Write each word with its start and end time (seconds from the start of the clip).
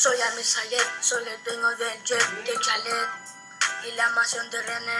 Soy 0.00 0.16
Amir 0.32 0.42
Sayed, 0.42 0.80
soy 1.02 1.22
el 1.28 1.44
dueño 1.44 1.76
del 1.76 2.02
jet 2.04 2.24
de 2.46 2.52
chalet 2.58 3.08
y 3.86 3.94
la 3.96 4.08
mansión 4.16 4.50
de 4.50 4.56
René. 4.62 4.96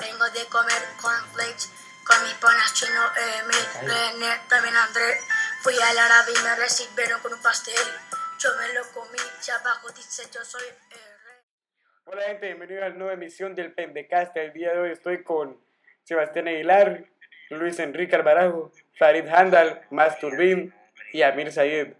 Vengo 0.00 0.28
de 0.30 0.44
comer 0.46 0.82
cornflakes 1.00 1.70
con 2.02 2.20
mis 2.24 2.34
panas 2.34 2.74
chino, 2.74 3.02
Emil, 3.38 3.88
René, 3.88 4.40
también 4.48 4.74
André. 4.74 5.20
Fui 5.62 5.74
al 5.78 5.96
árabe 5.96 6.32
y 6.36 6.42
me 6.42 6.56
recibieron 6.56 7.20
con 7.20 7.34
un 7.34 7.40
pastel. 7.40 7.86
Yo 8.40 8.48
me 8.58 8.74
lo 8.74 8.82
comí, 8.90 9.22
y 9.46 9.50
abajo 9.52 9.92
dice 9.92 10.24
yo 10.34 10.44
soy 10.44 10.64
el 10.64 10.98
rey. 11.30 11.38
Hola 12.06 12.22
gente, 12.22 12.46
bienvenidos 12.46 12.82
a 12.82 12.88
la 12.88 12.94
nueva 12.96 13.12
emisión 13.12 13.54
del 13.54 13.74
Pendecast. 13.74 14.36
El 14.36 14.52
día 14.52 14.72
de 14.72 14.80
hoy 14.80 14.90
estoy 14.90 15.22
con 15.22 15.56
Sebastián 16.02 16.48
Aguilar, 16.48 17.04
Luis 17.50 17.78
Enrique 17.78 18.16
Alvarajo, 18.16 18.72
Farid 18.98 19.28
Handal, 19.28 19.86
Masturbín 19.90 20.74
y 21.12 21.22
Amir 21.22 21.52
Sayed. 21.52 21.94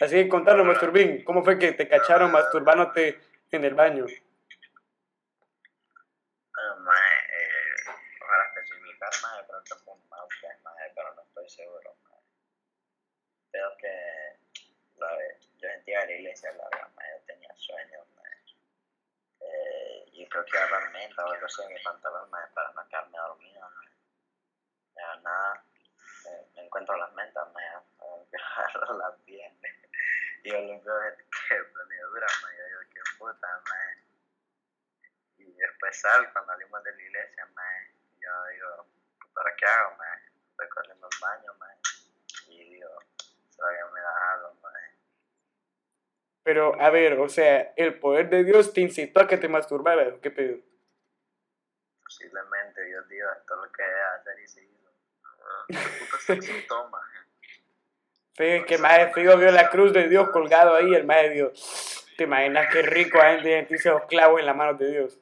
Así 0.00 0.14
que 0.14 0.28
contarlo, 0.30 0.64
Masturbín, 0.64 1.22
¿cómo 1.24 1.44
fue 1.44 1.58
que 1.58 1.72
te 1.72 1.86
cacharon 1.86 2.32
masturbándote 2.32 3.20
en 3.50 3.64
el 3.64 3.74
baño? 3.74 4.06
Mae, 6.80 7.18
eh, 7.28 7.74
creo 9.46 9.62
que 9.62 9.74
fue 9.84 9.92
un 9.92 10.08
mae, 10.08 10.92
pero 10.94 11.14
no 11.14 11.22
estoy 11.22 11.50
seguro, 11.50 11.94
mae. 12.04 12.18
Creo 13.50 13.76
que 13.76 13.92
la, 14.96 15.18
yo 15.58 15.68
sentía 15.68 16.06
la 16.06 16.12
iglesia 16.12 16.50
larga, 16.52 16.88
mae, 16.96 17.18
yo 17.18 17.24
tenía 17.26 17.54
sueños. 17.56 18.06
Eh, 19.40 20.04
y 20.12 20.26
creo 20.30 20.44
que 20.46 20.56
agarrar 20.56 20.92
menta 20.92 21.26
o 21.26 21.30
algo 21.30 21.44
así 21.44 21.60
en 21.62 21.74
mi 21.74 21.80
pantalón, 21.82 22.30
para 22.30 22.72
no 22.72 22.88
quedarme 22.88 23.18
dormido, 23.18 23.68
nada, 25.22 25.62
me 26.56 26.62
encuentro 26.64 26.96
las 26.96 27.12
mentas, 27.12 27.52
mae, 27.52 27.66
agarro 28.56 28.96
las 28.96 29.24
bien. 29.26 29.60
Y 30.42 30.50
yo 30.50 30.58
lo 30.58 31.00
veo 31.00 31.16
que 31.16 31.24
dura, 32.10 32.26
mae, 32.42 32.56
yo 32.56 32.64
digo, 32.66 32.80
qué 32.92 33.00
puta, 33.18 33.62
mae. 33.68 34.04
Y 35.36 35.52
después 35.52 36.00
sal, 36.00 36.32
cuando 36.32 36.52
salimos 36.52 36.82
de 36.82 36.92
la 36.92 37.02
iglesia, 37.02 37.46
mae, 37.54 37.94
yo 38.20 38.30
digo, 38.52 38.86
¿para 39.34 39.54
qué 39.56 39.66
hago, 39.66 39.96
mae? 39.96 40.18
Estoy 40.50 40.68
corriendo 40.70 41.06
al 41.06 41.20
baño, 41.20 41.54
mae. 41.58 41.76
Y 42.48 42.74
digo, 42.74 42.88
todavía 43.54 43.86
me 43.92 44.00
da 44.00 44.32
algo, 44.32 44.54
mae. 44.62 44.98
Pero, 46.42 46.80
a 46.80 46.90
ver, 46.90 47.18
o 47.20 47.28
sea, 47.28 47.74
el 47.76 47.98
poder 48.00 48.30
de 48.30 48.44
Dios 48.44 48.72
te 48.72 48.80
incitó 48.80 49.20
a 49.20 49.28
que 49.28 49.36
te 49.36 49.48
masturbaras, 49.48 50.14
¿o 50.14 50.20
¿qué 50.22 50.30
pedo? 50.30 50.58
Posiblemente 52.02 52.82
Dios 52.84 53.06
dijo, 53.08 53.28
esto 53.30 53.54
es 53.54 53.60
lo 53.60 53.72
que 53.72 53.82
debe 53.82 54.02
hacer 54.02 54.40
y 54.40 54.48
se 54.48 54.64
hizo. 54.64 54.90
¿Qué 55.68 55.76
puta 55.76 56.18
se 56.18 56.32
excitó, 56.32 56.88
mae? 56.88 57.09
Que 58.40 58.78
más 58.78 59.12
Figo 59.12 59.36
vio 59.36 59.52
la 59.52 59.68
cruz 59.68 59.92
de 59.92 60.08
Dios 60.08 60.30
colgado 60.30 60.74
ahí, 60.74 60.94
el 60.94 61.04
más 61.04 61.18
de 61.18 61.28
Dios. 61.28 62.06
¿Te 62.16 62.24
imaginas 62.24 62.72
qué 62.72 62.80
rico 62.80 63.20
a 63.20 63.32
gente 63.32 63.52
sentirse 63.52 63.90
los 63.90 64.06
clavos 64.06 64.40
en 64.40 64.46
las 64.46 64.56
manos 64.56 64.78
de 64.78 64.90
Dios? 64.92 65.20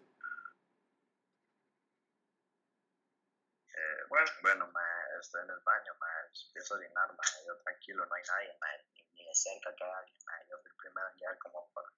Eh, 3.75 4.03
bueno, 4.09 4.31
bueno, 4.41 4.71
mae, 4.71 5.19
estoy 5.19 5.43
en 5.43 5.51
el 5.51 5.59
baño, 5.67 5.95
mae, 5.99 6.31
empiezo 6.47 6.75
a 6.75 6.77
orinar, 6.77 7.09
mae, 7.09 7.45
yo 7.45 7.57
tranquilo, 7.59 8.07
no 8.07 8.15
hay 8.15 8.23
nadie, 8.23 8.57
mae, 8.61 8.85
ni, 8.95 9.03
ni 9.15 9.27
de 9.27 9.35
cerca 9.35 9.75
que 9.75 9.83
hay 9.83 9.91
alguien, 9.99 10.19
mae, 10.25 10.47
yo 10.49 10.57
fui 10.63 10.71
primero 10.79 11.09
en 11.09 11.17
llegar 11.17 11.39
como 11.39 11.69
por 11.75 11.91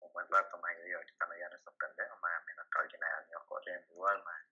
un 0.00 0.12
buen 0.12 0.26
rato, 0.26 0.58
mae, 0.58 0.76
yo 0.78 0.82
digo, 0.82 0.98
ahorita 0.98 1.26
no 1.26 1.34
llegan 1.34 1.52
estos 1.52 1.74
pendejos, 1.78 2.18
mae, 2.20 2.34
a 2.34 2.40
menos 2.40 2.66
que 2.66 2.78
alguien 2.80 3.04
haya 3.04 3.20
venido 3.20 3.46
corriendo 3.46 3.94
igual, 3.94 4.20
mae, 4.24 4.42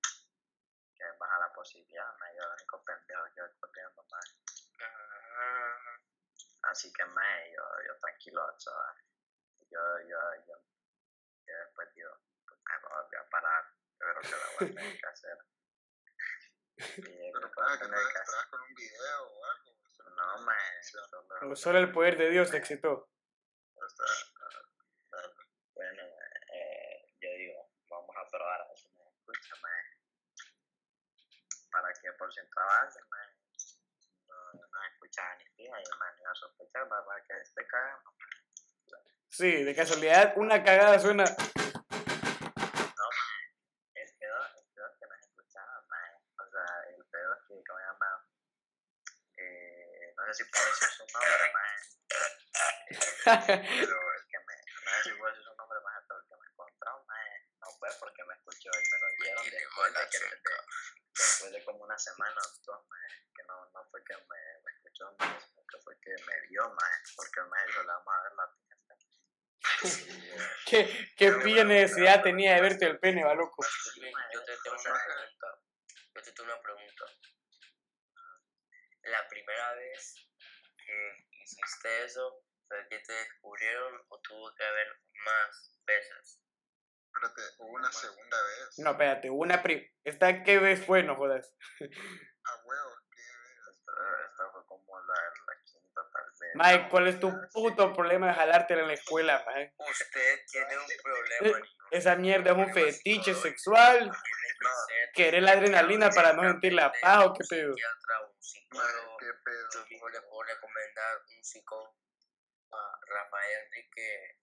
que 0.94 1.04
baja 1.18 1.38
la 1.40 1.52
posibilidad, 1.52 2.14
mae, 2.20 2.36
yo 2.36 2.42
el 2.44 2.52
único 2.54 2.84
pendejo 2.84 3.24
que 3.34 3.42
corriendo, 3.58 4.04
mae, 4.14 4.67
así 6.62 6.92
que, 6.92 7.04
mae, 7.04 7.52
yo, 7.54 7.62
yo 7.86 7.98
tranquilo, 8.00 8.42
chaval, 8.58 8.96
yo, 9.70 9.80
yo, 10.08 10.18
yo, 10.46 10.54
yo 11.46 11.54
después 11.64 11.94
digo, 11.94 12.10
pues, 12.46 12.60
mae, 12.64 12.80
no 12.82 12.88
voy 12.88 13.18
a 13.18 13.28
parar, 13.30 13.64
yo 13.98 14.06
creo 14.06 14.22
que 14.22 14.30
la 14.30 14.46
voy 14.58 14.68
a 14.68 14.74
tener 14.74 15.00
que 15.00 15.06
hacer. 15.06 15.38
Y 16.78 17.32
yo 17.32 17.32
creo 17.32 17.50
que 17.50 17.78
tener 17.78 18.00
que 18.12 18.18
hacer. 18.18 18.50
con 18.50 18.60
un 18.60 18.74
video 18.74 19.22
o 19.22 19.44
algo. 19.44 19.78
No, 20.16 20.38
mae, 20.42 20.82
solo, 20.82 21.56
Solo 21.56 21.78
el 21.78 21.92
poder 21.92 22.16
de 22.16 22.30
Dios 22.30 22.50
te 22.50 22.56
excitó. 22.58 22.92
o 23.74 23.88
sea, 23.88 24.06
bueno, 25.74 26.02
eh, 26.52 27.14
yo 27.20 27.28
digo, 27.30 27.70
vamos 27.88 28.16
a 28.16 28.30
probar 28.30 28.60
a 28.60 28.68
ver 28.68 28.78
si 28.78 28.88
me 28.90 29.04
escucha. 29.08 29.54
Para 31.70 31.92
que 31.92 32.12
por 32.12 32.32
ciento 32.32 32.60
avance, 32.60 33.00
mae. 33.10 33.37
Escuchaba 35.08 35.34
ni 35.36 35.44
fija 35.56 35.80
y 35.80 35.82
el 35.82 35.98
mae 35.98 36.12
no 36.12 36.20
iba 36.20 36.30
a 36.30 36.34
sospechar, 36.34 36.86
para 36.88 37.24
que 37.26 37.32
esté 37.40 37.66
cagando. 37.66 38.12
Sí, 39.30 39.64
de 39.64 39.74
casualidad, 39.74 40.32
una 40.36 40.62
cagada 40.62 40.98
suena. 40.98 41.24
No, 41.24 41.30
mae, 43.16 43.42
el 43.94 44.10
pedo, 44.18 44.36
el 44.56 44.64
pedo 44.74 44.88
que 45.00 45.06
no 45.08 45.14
se 45.18 45.24
escuchaba, 45.28 45.84
mae. 45.88 46.14
O 46.38 46.50
sea, 46.50 46.64
el 46.94 47.04
pedo 47.06 47.32
es 47.34 47.40
que, 47.48 47.54
¿cómo 47.66 47.78
llama? 47.80 48.26
Eh, 49.38 50.12
no 50.16 50.26
sé 50.26 50.34
si 50.34 50.44
puedo 50.50 50.66
decir 50.66 50.88
su 50.88 51.04
nombre, 51.08 51.52
mae. 51.56 51.76
pero 53.80 53.96
el 54.12 54.24
que 54.28 54.38
me, 54.44 54.54
no 54.84 54.90
sé 54.92 55.02
si 55.04 55.12
puedo 55.16 55.30
decir 55.32 55.44
su 55.44 55.54
nombre, 55.56 55.78
mae, 55.80 56.00
pero 56.06 56.20
el 56.20 56.26
que 56.28 56.36
me 56.36 56.46
encontró, 56.52 57.04
mae, 57.08 57.32
no 57.60 57.66
fue 57.80 57.88
porque 57.98 58.24
me 58.24 58.34
escuchó 58.34 58.70
y 58.76 58.84
me 58.92 58.98
lo 59.00 59.08
dieron 59.24 59.44
después 59.50 59.88
de 59.94 60.02
que, 60.10 60.18
de- 60.20 60.40
después 61.16 61.52
de 61.52 61.64
como 61.64 61.84
una 61.84 61.98
semana 61.98 62.40
o 62.40 62.48
dos, 62.64 62.86
mae, 62.88 63.08
que 63.34 63.42
no, 63.44 63.54
no 63.72 63.84
fue 63.90 64.02
que 64.04 64.14
me, 64.16 64.40
me 64.64 64.70
escuchó, 64.72 65.04
mae, 65.20 65.38
sino 65.40 65.62
que 65.68 65.78
fue 65.84 65.94
que 66.00 66.14
me 66.26 66.40
vio, 66.48 66.64
mae, 66.74 66.96
porque 67.14 67.40
el 67.40 67.46
mae 67.46 67.66
dijo, 67.66 67.82
le 67.82 67.88
vamos 67.88 68.14
a 68.14 68.22
ver 68.22 68.32
la 68.32 68.46
fiesta. 68.48 68.94
Y, 68.98 69.66
eh, 69.66 69.67
¿Qué, 70.66 70.88
qué 71.16 71.32
pilla 71.32 71.64
necesidad 71.64 72.22
tenía 72.22 72.54
de 72.54 72.60
verte 72.60 72.86
el 72.86 72.98
pene, 72.98 73.24
va 73.24 73.34
loco? 73.34 73.64
Yo 74.32 74.44
te 74.44 74.56
tengo 74.62 74.76
una 74.76 74.94
pregunta. 75.04 75.46
Yo 76.14 76.22
te 76.22 76.32
tengo 76.32 76.52
una 76.52 76.60
pregunta. 76.60 77.04
La 79.02 79.28
primera 79.28 79.74
vez 79.74 80.28
que 80.76 81.26
hiciste 81.42 82.04
eso, 82.04 82.44
¿fue 82.66 82.86
que 82.88 82.98
te 82.98 83.12
descubrieron 83.12 84.04
o 84.08 84.20
tuvo 84.20 84.54
que 84.54 84.64
haber 84.64 85.00
más 85.24 85.80
veces? 85.86 86.40
Espérate, 87.14 87.42
hubo 87.58 87.72
una 87.72 87.90
segunda 87.90 88.42
vez. 88.42 88.78
No, 88.78 88.90
espérate, 88.90 89.30
una 89.30 89.62
pri... 89.62 89.90
¿Esta 90.04 90.42
qué 90.42 90.58
vez 90.58 90.84
fue, 90.84 91.02
no 91.02 91.16
jodas? 91.16 91.54
A 91.80 92.56
huevo, 92.64 92.96
qué 93.10 93.22
Esta, 93.70 93.92
esta 94.30 94.50
fue 94.52 94.66
como 94.66 95.00
la, 95.00 95.14
la 95.14 95.54
vez. 95.54 95.57
Mike, 96.58 96.88
¿cuál 96.90 97.06
es 97.06 97.20
tu 97.20 97.32
puto 97.52 97.92
problema 97.92 98.26
de 98.28 98.34
jalártela 98.34 98.82
en 98.82 98.88
la 98.88 98.94
escuela, 98.94 99.44
Mike? 99.46 99.74
Usted 99.78 100.40
tiene 100.50 100.76
un 100.76 100.86
problema, 101.02 101.58
niño. 101.58 101.70
Esa 101.92 102.16
mierda 102.16 102.50
es 102.50 102.56
un 102.58 102.72
fetiche 102.72 103.34
sexual. 103.34 104.10
Querer 105.14 105.42
la 105.42 105.52
adrenalina 105.52 106.10
para 106.10 106.32
no 106.32 106.42
sentir 106.42 106.72
la 106.72 106.92
paja 107.00 107.26
o 107.26 107.32
qué 107.32 107.44
pedo. 107.48 107.70
un 107.70 107.74
psiquiatra 107.74 108.20
o 108.20 108.26
un 108.26 108.42
psicólogo. 108.42 109.16
qué 109.18 109.32
pedo. 109.44 109.68
Yo 109.72 109.86
mismo 109.88 110.08
le 110.08 110.20
puedo 110.22 110.42
recomendar 110.42 111.18
un 111.36 111.44
psicólogo 111.44 111.94
a 112.72 113.00
Rafael 113.06 113.64
Enrique 113.66 114.38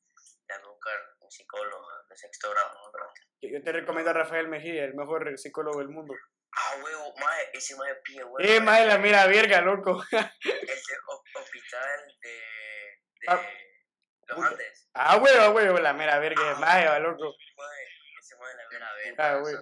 Lanúcar, 0.48 1.00
un 1.20 1.30
psicólogo 1.30 1.88
de 2.10 2.16
sexto 2.16 2.50
grado. 2.52 2.80
Yo 3.42 3.62
te 3.62 3.72
recomiendo 3.72 4.12
a 4.12 4.14
Rafael 4.14 4.48
Mejía, 4.48 4.86
el 4.86 4.96
mejor 4.96 5.38
psicólogo 5.38 5.80
del 5.80 5.90
mundo. 5.90 6.14
Ah, 6.58 6.76
huevo, 6.82 7.14
mae, 7.20 7.50
ese 7.54 7.76
mae 7.76 7.94
pie, 8.04 8.24
huevo. 8.24 8.40
Eh, 8.40 8.60
mae, 8.62 8.86
la 8.86 8.98
mira 8.98 9.26
verga, 9.28 9.62
loco. 9.62 10.02
El 10.12 10.22
de 10.22 10.98
ho- 11.08 11.24
hospital 11.36 12.18
de, 12.22 12.30
de 12.30 13.28
Ah, 13.28 13.42
los 14.28 14.38
puta. 14.38 14.48
Andes. 14.50 14.90
Ah, 14.94 15.18
huevo, 15.18 15.50
huevo, 15.56 15.78
la 15.80 15.94
mera 15.94 16.18
verga 16.20 16.52
es 16.52 16.60
maje, 16.60 16.88
va, 16.88 17.00
loco. 17.00 17.36
Mae, 17.58 17.84
ese 18.20 18.36
mae 18.38 18.56
la 18.56 18.68
vera 18.70 18.94
ver. 18.94 19.16
Ah, 19.22 19.36
güey. 19.42 19.56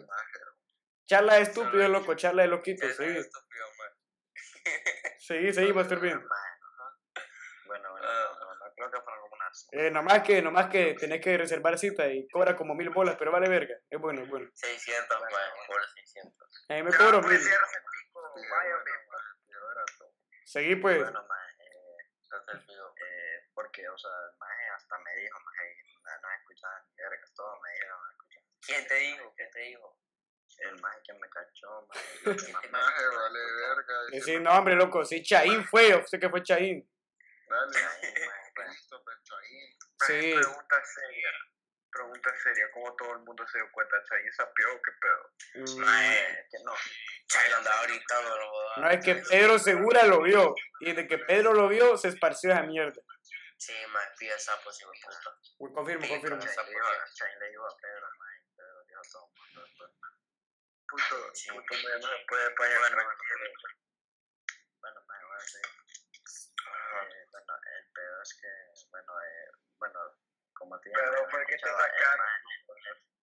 Charla 1.06 1.34
de 1.36 1.42
estúpido, 1.42 1.88
loco, 1.90 2.14
charla 2.16 2.44
de 2.44 2.48
loquito, 2.50 2.86
sí. 5.20 5.54
sí, 5.54 5.72
va 5.72 5.82
a 5.82 5.84
estar 5.84 6.00
bien. 6.00 6.20
Bueno, 7.66 7.92
bueno, 7.92 8.08
Ah. 8.08 8.38
no, 8.40 8.46
no, 8.46 8.56
no, 8.56 8.74
creo 8.76 8.92
que 8.92 9.02
fueron 9.02 9.22
como 9.22 9.36
unas. 9.36 9.68
Eh, 9.72 9.92
nomás 9.92 10.22
que, 10.24 10.42
nomás 10.42 10.68
que 10.70 10.94
tenés 10.94 11.22
que 11.22 11.38
reservar 11.38 11.78
cita 11.78 12.08
y 12.08 12.28
cobra 12.30 12.56
como 12.56 12.74
mil 12.76 12.90
bolas, 12.90 13.16
pero 13.18 13.32
vale 13.32 13.50
verga. 13.50 13.76
Es 13.90 14.00
bueno, 14.00 14.22
es 14.22 14.30
bueno. 14.30 14.50
600, 14.54 15.20
mae, 15.22 15.30
por 16.14 16.52
600. 16.52 16.66
A 16.70 16.74
mí 16.74 16.84
me 16.84 16.92
cobro 16.94 17.22
mil. 17.22 17.40
Vaya, 18.50 18.84
Seguí 20.46 20.76
pues. 20.76 21.02
Bueno, 21.02 21.20
eh, 21.20 21.64
eh, 22.54 23.50
porque, 23.54 23.90
o 23.90 23.98
sea, 23.98 24.12
hasta 24.76 24.98
me 25.00 25.16
dijo, 25.16 25.40
mae, 25.40 25.76
no, 26.04 26.22
no 26.22 26.36
escuchaba 26.36 26.80
ni 26.86 26.96
verga, 26.96 27.26
todo 27.36 27.60
me 27.62 27.72
dijeron, 27.72 28.00
no 28.04 28.12
escuchaba. 28.12 28.46
¿quién 28.62 28.88
te 28.88 28.96
dijo? 28.96 29.34
¿Quién 29.36 29.52
te 29.52 29.60
dijo? 29.60 30.00
El 30.60 30.80
mae 30.82 31.02
que 31.04 31.14
me 31.14 31.30
cachó, 31.30 31.88
me 32.26 32.70
Maje, 32.70 33.08
vale 33.08 33.40
verga. 33.40 34.24
Sí, 34.24 34.40
no- 34.40 34.52
hombre, 34.52 34.76
loco. 34.76 35.04
Sí, 35.04 35.24
Chaín 35.24 35.66
fue, 35.66 35.90
yo 35.90 36.04
sé 36.06 36.20
que 36.20 36.30
fue 36.30 36.44
Chaín. 36.44 36.88
Dale. 37.50 37.74
Chaín, 37.74 38.14
pues. 38.54 38.68
Christopher 38.70 39.18
Chaín. 39.24 39.78
Sí. 40.06 40.34
Pregunta 40.36 40.84
seria. 40.86 41.30
Pregunta 41.94 42.34
seria, 42.42 42.66
¿cómo 42.74 42.96
todo 42.96 43.12
el 43.14 43.20
mundo 43.20 43.46
se 43.48 43.58
dio 43.60 43.72
cuenta? 43.72 43.96
¿Chaín 44.10 44.34
sapió 44.34 44.74
o 44.74 44.82
qué 44.82 44.92
pedo? 45.00 45.30
Mm, 45.78 45.80
Mae, 45.82 46.48
que 46.50 46.58
no. 46.64 46.74
Chayo 47.28 47.58
andaba 47.58 47.80
ahorita, 47.82 48.22
no 48.24 48.36
lo 48.38 48.50
jodas. 48.50 48.78
No, 48.78 48.90
es 48.90 49.06
que 49.06 49.16
Pedro 49.30 49.60
Segura 49.60 50.04
lo 50.06 50.22
vio. 50.24 50.56
Y 50.80 50.94
de 50.94 51.08
que 51.08 51.20
Pedro 51.20 51.54
lo 51.54 51.68
vio, 51.68 51.96
se 51.98 52.08
esparció 52.10 52.52
esa 52.52 52.64
mierda. 52.64 53.00
Sí, 53.58 53.74
más 53.90 54.06
pilla 54.18 54.38
sapos, 54.40 54.80
hijo 54.82 54.92
de 54.92 55.00
puta. 55.06 55.38
Uy, 55.60 55.74
confirmo, 55.74 56.04
Sí, 56.04 56.10
confirmo. 56.10 56.40
Chain 56.40 57.40
le 57.40 57.50
dijo- 57.50 57.66
a 57.66 57.78
Pedro, 57.78 58.08
mae, 58.18 58.38
y 58.42 58.56
Pedro 58.58 58.84
dijo 58.88 59.00
a 59.00 59.10
todo 59.12 59.26
el 59.28 59.40
mundo. 59.40 59.62
después, 59.64 59.92
mae. 60.02 60.12
Puto, 60.90 61.36
Sí. 61.36 61.50
puto, 61.52 61.76
no 61.76 62.08
se 62.08 62.26
puede 62.28 62.56
Bueno, 62.56 62.90
tranquilo. 62.90 63.52
Bueno, 64.82 65.00
a 65.00 65.40
seguir. 65.42 65.70
Eh, 66.66 67.28
bueno, 67.32 67.54
el 67.78 67.92
pedo 67.94 68.22
es 68.22 68.34
que, 68.42 68.90
bueno, 68.92 69.14
eh, 69.22 69.52
bueno, 69.80 70.00
como 70.54 70.80
te 70.80 70.90
Pero, 70.92 71.28
¿por 71.30 71.46
qué 71.46 71.58
te 71.58 71.70
el 71.70 71.76
sacaron? 71.76 72.28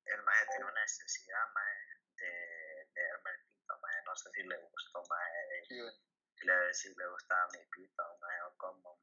el 0.07 0.23
mae 0.23 0.47
tiene 0.47 0.65
una 0.65 0.81
necesidad, 0.81 1.47
de, 2.17 2.27
de 2.95 3.03
verme 3.03 3.31
el 3.31 3.39
pito, 3.47 3.79
mae, 3.81 4.03
no 4.05 4.17
sé 4.17 4.31
si 4.33 4.43
le 4.43 4.57
gustó, 4.57 5.03
mae, 5.09 5.63
¿Quién? 5.69 5.91
si 6.37 6.47
le, 6.47 6.75
si 6.75 6.95
le 6.95 7.07
gustaba 7.09 7.47
mi 7.53 7.59
pito, 7.71 8.03
mae, 8.21 8.41
o 8.43 8.57
cómo, 8.57 8.97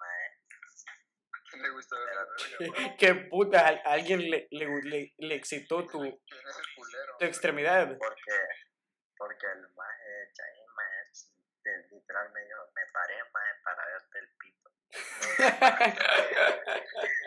¿Quién 1.50 1.62
le 1.64 1.70
gusta 1.70 1.98
ver 1.98 2.10
Pero-? 2.10 2.28
¿Qué 3.00 3.16
puta? 3.30 3.68
¿A 3.68 3.94
alguien 3.94 4.20
le, 4.30 4.48
le, 4.52 4.66
le, 4.84 5.14
le 5.18 5.36
excitó 5.36 5.86
tu, 5.86 6.00
¿Quién 6.28 6.48
es 6.48 6.58
el 6.58 6.66
culero? 6.76 7.18
tu 7.18 7.26
extremidad? 7.26 7.98
porque, 7.98 8.48
porque 9.18 9.46
el 9.48 9.70
mae, 9.70 10.32
Chain, 10.34 10.66
de- 11.64 11.88
literal 11.90 12.32
me 12.34 12.42
dijo, 12.44 12.70
me 12.76 12.86
paré, 12.92 13.24
mae, 13.32 13.54
para 13.64 13.86
verte 13.86 14.20
el 14.20 14.30
pito. 14.38 14.70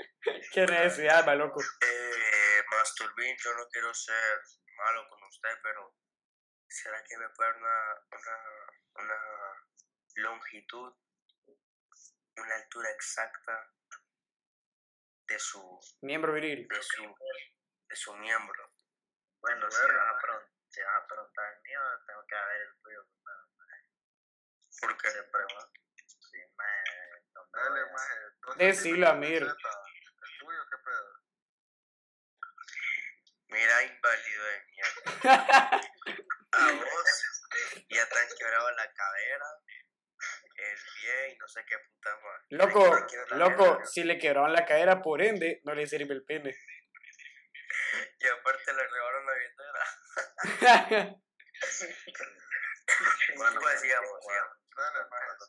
Qué 0.52 0.66
necesidad, 0.66 1.24
ma, 1.26 1.34
loco. 1.34 1.60
Eh, 1.60 2.62
Masturbín, 2.70 3.36
yo 3.38 3.54
no 3.54 3.68
quiero 3.68 3.92
ser 3.94 4.40
malo 4.76 5.08
con 5.08 5.22
usted, 5.24 5.50
pero 5.62 5.94
¿será 6.68 7.02
que 7.04 7.16
me 7.18 7.28
puede 7.30 7.50
dar 7.50 7.56
una, 7.58 7.94
una, 8.12 9.04
una 9.04 9.18
longitud, 10.16 10.92
una 12.36 12.54
altura 12.56 12.90
exacta 12.90 13.72
de 15.28 15.38
su, 15.38 15.80
Miembro 16.02 16.32
viril. 16.32 16.66
de 16.68 16.82
su, 16.82 17.14
de 17.88 17.96
su 17.96 18.14
miembro? 18.16 18.72
Bueno, 19.40 19.70
si 19.70 19.80
Verga, 19.80 19.96
vas, 19.96 20.08
a 20.08 20.12
mae. 20.12 20.22
pregun- 20.22 20.50
si 20.68 20.80
vas 20.82 21.02
a 21.02 21.06
preguntar 21.06 21.52
el 21.54 21.62
mío, 21.62 21.80
tengo 22.06 22.26
que 22.26 22.34
ver 22.34 22.60
el 22.62 22.74
tuyo 22.82 23.06
primero. 23.06 23.40
Porque 24.82 25.10
Se 25.10 25.22
pregunta. 25.24 25.70
Sí, 25.96 26.38
no 27.34 27.46
Dale, 27.52 27.80
Decilo, 28.56 29.08
Amir. 29.08 29.44
de 29.46 29.52
teta. 29.54 29.68
¿El 30.22 30.38
tuyo 30.38 30.62
qué 30.70 30.76
pedo? 30.84 31.20
Mira, 33.50 33.82
inválido 33.82 34.44
de 34.44 34.64
mierda. 34.66 35.80
A 36.52 36.72
vos 36.72 37.24
ya 37.88 38.08
te 38.08 38.18
han 38.18 38.28
quebrado 38.36 38.70
la 38.72 38.92
cadera, 38.92 39.46
el 40.56 40.78
pie 40.94 41.28
y 41.32 41.38
no 41.38 41.48
sé 41.48 41.64
qué 41.64 41.78
puta 41.78 42.16
más. 42.16 42.42
Loco, 42.50 43.06
loco, 43.36 43.84
si 43.84 44.02
le 44.02 44.18
quebraron 44.18 44.52
la 44.52 44.64
cadera, 44.64 45.00
por 45.00 45.22
ende, 45.22 45.60
no 45.64 45.74
le 45.74 45.86
sirve 45.86 46.12
el 46.14 46.24
pene. 46.24 46.56
Y 48.18 48.26
aparte 48.26 48.72
le 48.72 48.88
rebaron 48.88 49.26
la 49.26 49.34
billetera. 49.34 51.16
Bueno, 53.36 53.60
pues 53.60 53.74
mae, 53.74 53.78
sigamos, 53.78 54.10
bueno, 54.10 54.20
sigamos. 54.24 54.56
Dale, 54.76 54.98
mae. 55.08 55.20
Cuando 55.28 55.46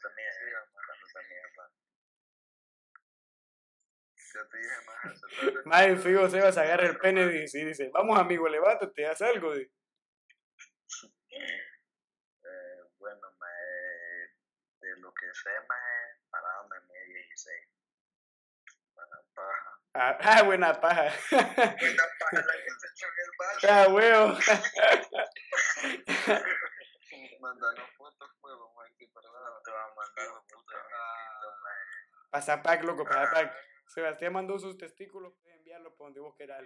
Ya 4.34 4.48
te 4.48 4.58
dije, 4.58 4.76
dale. 5.44 5.62
Madre, 5.66 5.98
fijo, 5.98 6.30
Sebas 6.30 6.58
agarra 6.58 6.88
el 6.88 6.98
pene 6.98 7.24
y 7.24 7.42
dice, 7.42 7.60
y 7.60 7.66
dice, 7.66 7.90
vamos 7.94 8.18
amigo, 8.18 8.48
levántate, 8.48 9.06
haz 9.06 9.22
algo. 9.22 9.54
di". 9.54 9.70
Eh, 12.44 12.82
bueno, 12.98 13.28
mae, 13.40 14.30
de 14.80 14.96
lo 15.02 15.14
que 15.14 15.26
sé, 15.34 15.50
mae, 15.68 16.16
parado 16.30 16.68
me 16.70 16.80
mide 16.82 17.06
16. 17.14 17.68
Bueno, 18.94 19.18
paja. 19.36 19.80
Ah, 19.94 20.18
ah, 20.22 20.44
buena 20.44 20.80
paja. 20.80 21.12
Buena 21.32 22.04
para 22.20 22.42
la 22.46 22.54
que 22.54 22.70
se 22.80 22.88
echó 22.88 23.08
en 23.08 23.20
el 23.20 23.32
vaso. 23.38 23.68
ah, 23.70 23.88
huevo. 23.90 24.38
Mandanos 27.42 27.90
fotos, 27.98 28.30
huevo. 28.44 28.72
Sí, 28.98 29.08
perdón. 29.08 29.34
Te 29.66 29.72
va 29.72 29.84
a 29.84 29.88
mandar 29.96 30.30
un 30.38 30.48
puto. 30.48 30.76
Pasa 32.30 32.62
pack, 32.62 32.84
loco, 32.84 33.04
pasa 33.04 33.32
pack. 33.32 33.52
Sebastián 33.94 34.32
mandó 34.32 34.58
sus 34.58 34.78
testículos, 34.78 35.34
puedes 35.42 35.58
enviarlo 35.58 35.94
por 35.98 36.08
donde 36.08 36.22
vos 36.22 36.34
querás. 36.38 36.64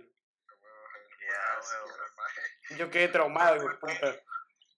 Yo 2.78 2.90
quedé 2.92 3.08
traumado, 3.08 3.68
de 3.68 3.76
puta. 3.78 4.22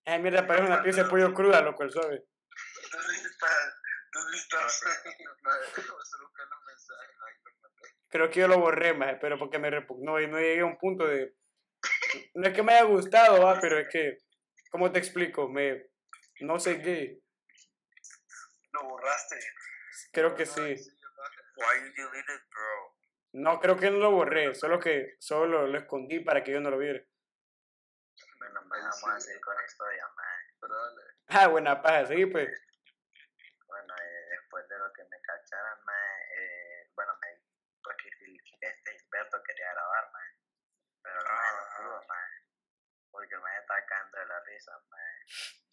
Esa 0.06 0.18
mierda 0.20 0.48
parece 0.48 0.66
una 0.66 0.82
pieza 0.82 1.04
de 1.04 1.10
pollo 1.10 1.34
cruda, 1.34 1.62
loco, 1.62 1.84
el 1.84 1.92
suave. 1.92 2.24
Creo 8.08 8.30
que 8.30 8.40
yo 8.40 8.48
lo 8.48 8.60
borré, 8.60 8.94
más, 8.94 9.18
pero 9.20 9.38
porque 9.38 9.60
me 9.60 9.70
repugnó 9.70 10.22
y 10.22 10.28
no 10.28 10.40
llegué 10.40 10.62
a 10.62 10.66
un 10.66 10.78
punto 10.78 11.06
de... 11.06 11.36
No 12.34 12.48
es 12.48 12.54
que 12.54 12.64
me 12.64 12.74
haya 12.74 12.84
gustado, 12.84 13.44
va, 13.44 13.60
pero 13.60 13.78
es 13.78 13.90
que... 13.92 14.20
¿Cómo 14.72 14.90
te 14.90 15.00
explico? 15.00 15.50
Me... 15.50 15.90
No 16.40 16.60
sé 16.60 16.82
qué. 16.82 17.20
Lo 18.72 18.84
borraste. 18.88 19.36
Creo 20.14 20.34
que 20.34 20.46
sí. 20.46 20.97
Why 21.58 21.82
you 21.82 21.92
delete 21.94 22.34
it, 22.34 22.42
bro? 22.50 22.96
No, 23.34 23.60
creo 23.60 23.78
que 23.78 23.90
no 23.92 23.98
lo 23.98 24.12
borré, 24.12 24.56
solo 24.56 24.80
que 24.80 25.16
solo 25.20 25.68
lo 25.68 25.78
escondí 25.78 26.20
para 26.20 26.44
que 26.44 26.52
yo 26.52 26.60
no 26.62 26.70
lo 26.70 26.78
viera. 26.78 27.02
Bueno, 28.40 28.60
Ahí 28.62 28.82
vamos 28.82 28.96
sí. 28.98 29.10
a 29.10 29.20
seguir 29.20 29.42
con 29.42 29.56
la 29.56 29.66
historia, 29.66 30.08
dale. 30.62 31.02
Ah, 31.28 31.48
buena 31.48 31.82
paja, 31.82 32.06
sí, 32.06 32.26
pues. 32.26 32.50
Bueno, 33.66 33.94
eh, 34.02 34.26
después 34.32 34.68
de 34.70 34.78
lo 34.80 34.92
que 34.94 35.04
me 35.04 35.22
cacharan, 35.22 35.84
mae, 35.84 36.22
eh, 36.38 36.92
bueno, 36.96 37.14
me 37.22 37.28
porque 37.84 38.10
este 38.62 38.92
experto 38.92 39.42
quería 39.44 39.72
grabar, 39.74 40.12
mae. 40.12 40.32
Pero 41.04 41.20
el 41.20 41.26
mae 41.26 41.52
no 41.54 41.64
pudo, 41.78 42.08
mae. 42.08 42.32
Porque 43.12 43.36
el 43.36 43.42
mae 43.42 43.60
estaba 43.60 43.86
cagando 43.86 44.20
de 44.20 44.26
la 44.26 44.40
risa, 44.44 44.72
mae. 44.90 45.26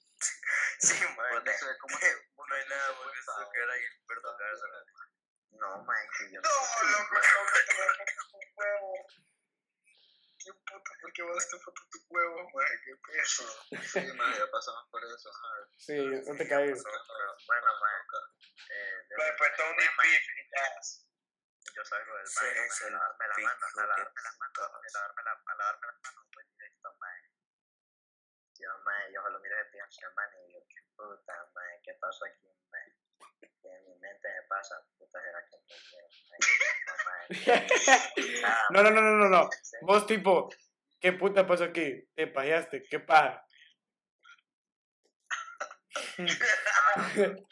Sí, 0.78 1.04
man. 1.16 1.28
Puta, 1.30 1.52
No 1.52 1.58
sé 1.58 1.78
cómo 1.78 1.96
se. 1.98 2.12
No 2.36 2.54
hay 2.54 2.68
nada 2.68 2.88
que 3.12 3.18
eso 3.18 3.50
que 3.52 3.60
era 3.62 3.76
experto 3.76 4.36
cársela. 4.36 4.84
No, 5.60 5.82
mae, 5.84 6.08
que 6.18 6.32
yo 6.32 6.40
No, 6.40 6.50
loco, 6.50 7.14
no, 7.14 8.38
un 8.38 8.44
huevo. 8.56 9.06
Qué 10.38 10.52
puto, 10.52 10.90
¿por 11.00 11.12
qué 11.12 11.22
mandaste 11.24 11.58
foto 11.58 11.82
tu 11.90 11.98
huevo, 12.10 12.50
mae? 12.52 12.80
Qué 12.84 12.92
peso. 13.06 13.44
Sí, 13.80 14.00
mae, 14.18 14.38
ya 14.38 14.50
pasamos 14.50 14.84
por 14.90 15.02
eso, 15.04 15.30
ajá. 15.30 15.68
Sí, 15.78 15.96
no 15.96 16.36
te 16.36 16.48
caigas. 16.48 16.82
Bueno, 16.82 17.70
mae, 17.80 17.98
eh, 18.70 19.34
pues 19.38 19.56
Tony 19.56 19.84
mae, 19.96 20.08
Beef 20.10 20.26
y 20.28 20.50
das. 20.50 21.06
yo 21.74 21.84
salgo 21.84 22.14
del 22.16 22.26
baño, 22.36 22.60
a 22.86 22.90
lavarme 22.90 23.28
la 23.28 23.34
big 23.36 23.46
mano, 23.46 23.66
a 23.66 23.86
lavarme 23.86 24.22
las 24.22 24.38
manos, 24.38 24.58
a 24.58 24.68
lavarme, 24.92 25.22
la, 25.24 25.32
a 25.32 25.54
lavarme 25.56 25.86
las 25.86 26.00
manos, 26.02 26.26
pues 26.32 26.46
directo, 26.50 26.88
mae. 27.00 27.20
Yo, 28.58 28.78
mae, 28.84 29.12
yo 29.12 29.22
solo 29.22 29.40
miro 29.40 29.56
de 29.56 29.64
pinche 29.66 30.08
man 30.14 30.30
y 30.34 30.46
digo, 30.48 30.66
qué 30.68 30.80
puta, 30.96 31.50
mae, 31.54 31.80
qué 31.82 31.94
pasó 31.94 32.24
aquí, 32.26 32.52
en 33.68 33.84
mi 33.84 33.98
mente 33.98 34.28
me 34.28 34.42
pasa, 34.48 34.74
puta, 34.98 35.20
será 35.20 35.44
que 35.48 35.56
No, 38.70 38.82
no, 38.82 38.90
no, 38.90 39.00
no, 39.00 39.12
no, 39.12 39.28
no. 39.28 39.48
Vos 39.82 40.06
tipo, 40.06 40.48
¿qué 41.00 41.12
puta 41.12 41.46
pasó 41.46 41.64
aquí? 41.64 42.08
Te 42.14 42.26
pajeaste, 42.26 42.84
¿qué 42.84 43.00
paja? 43.00 43.44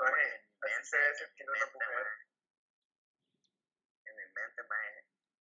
No, 0.00 0.06
en 0.06 0.14
mi 0.14 0.40
Así 0.62 0.84
se 0.84 0.96
mente, 0.96 0.96
debe 0.96 1.16
sentir 1.16 1.46
en 4.06 4.16
mi 4.16 4.22
mente, 4.32 4.62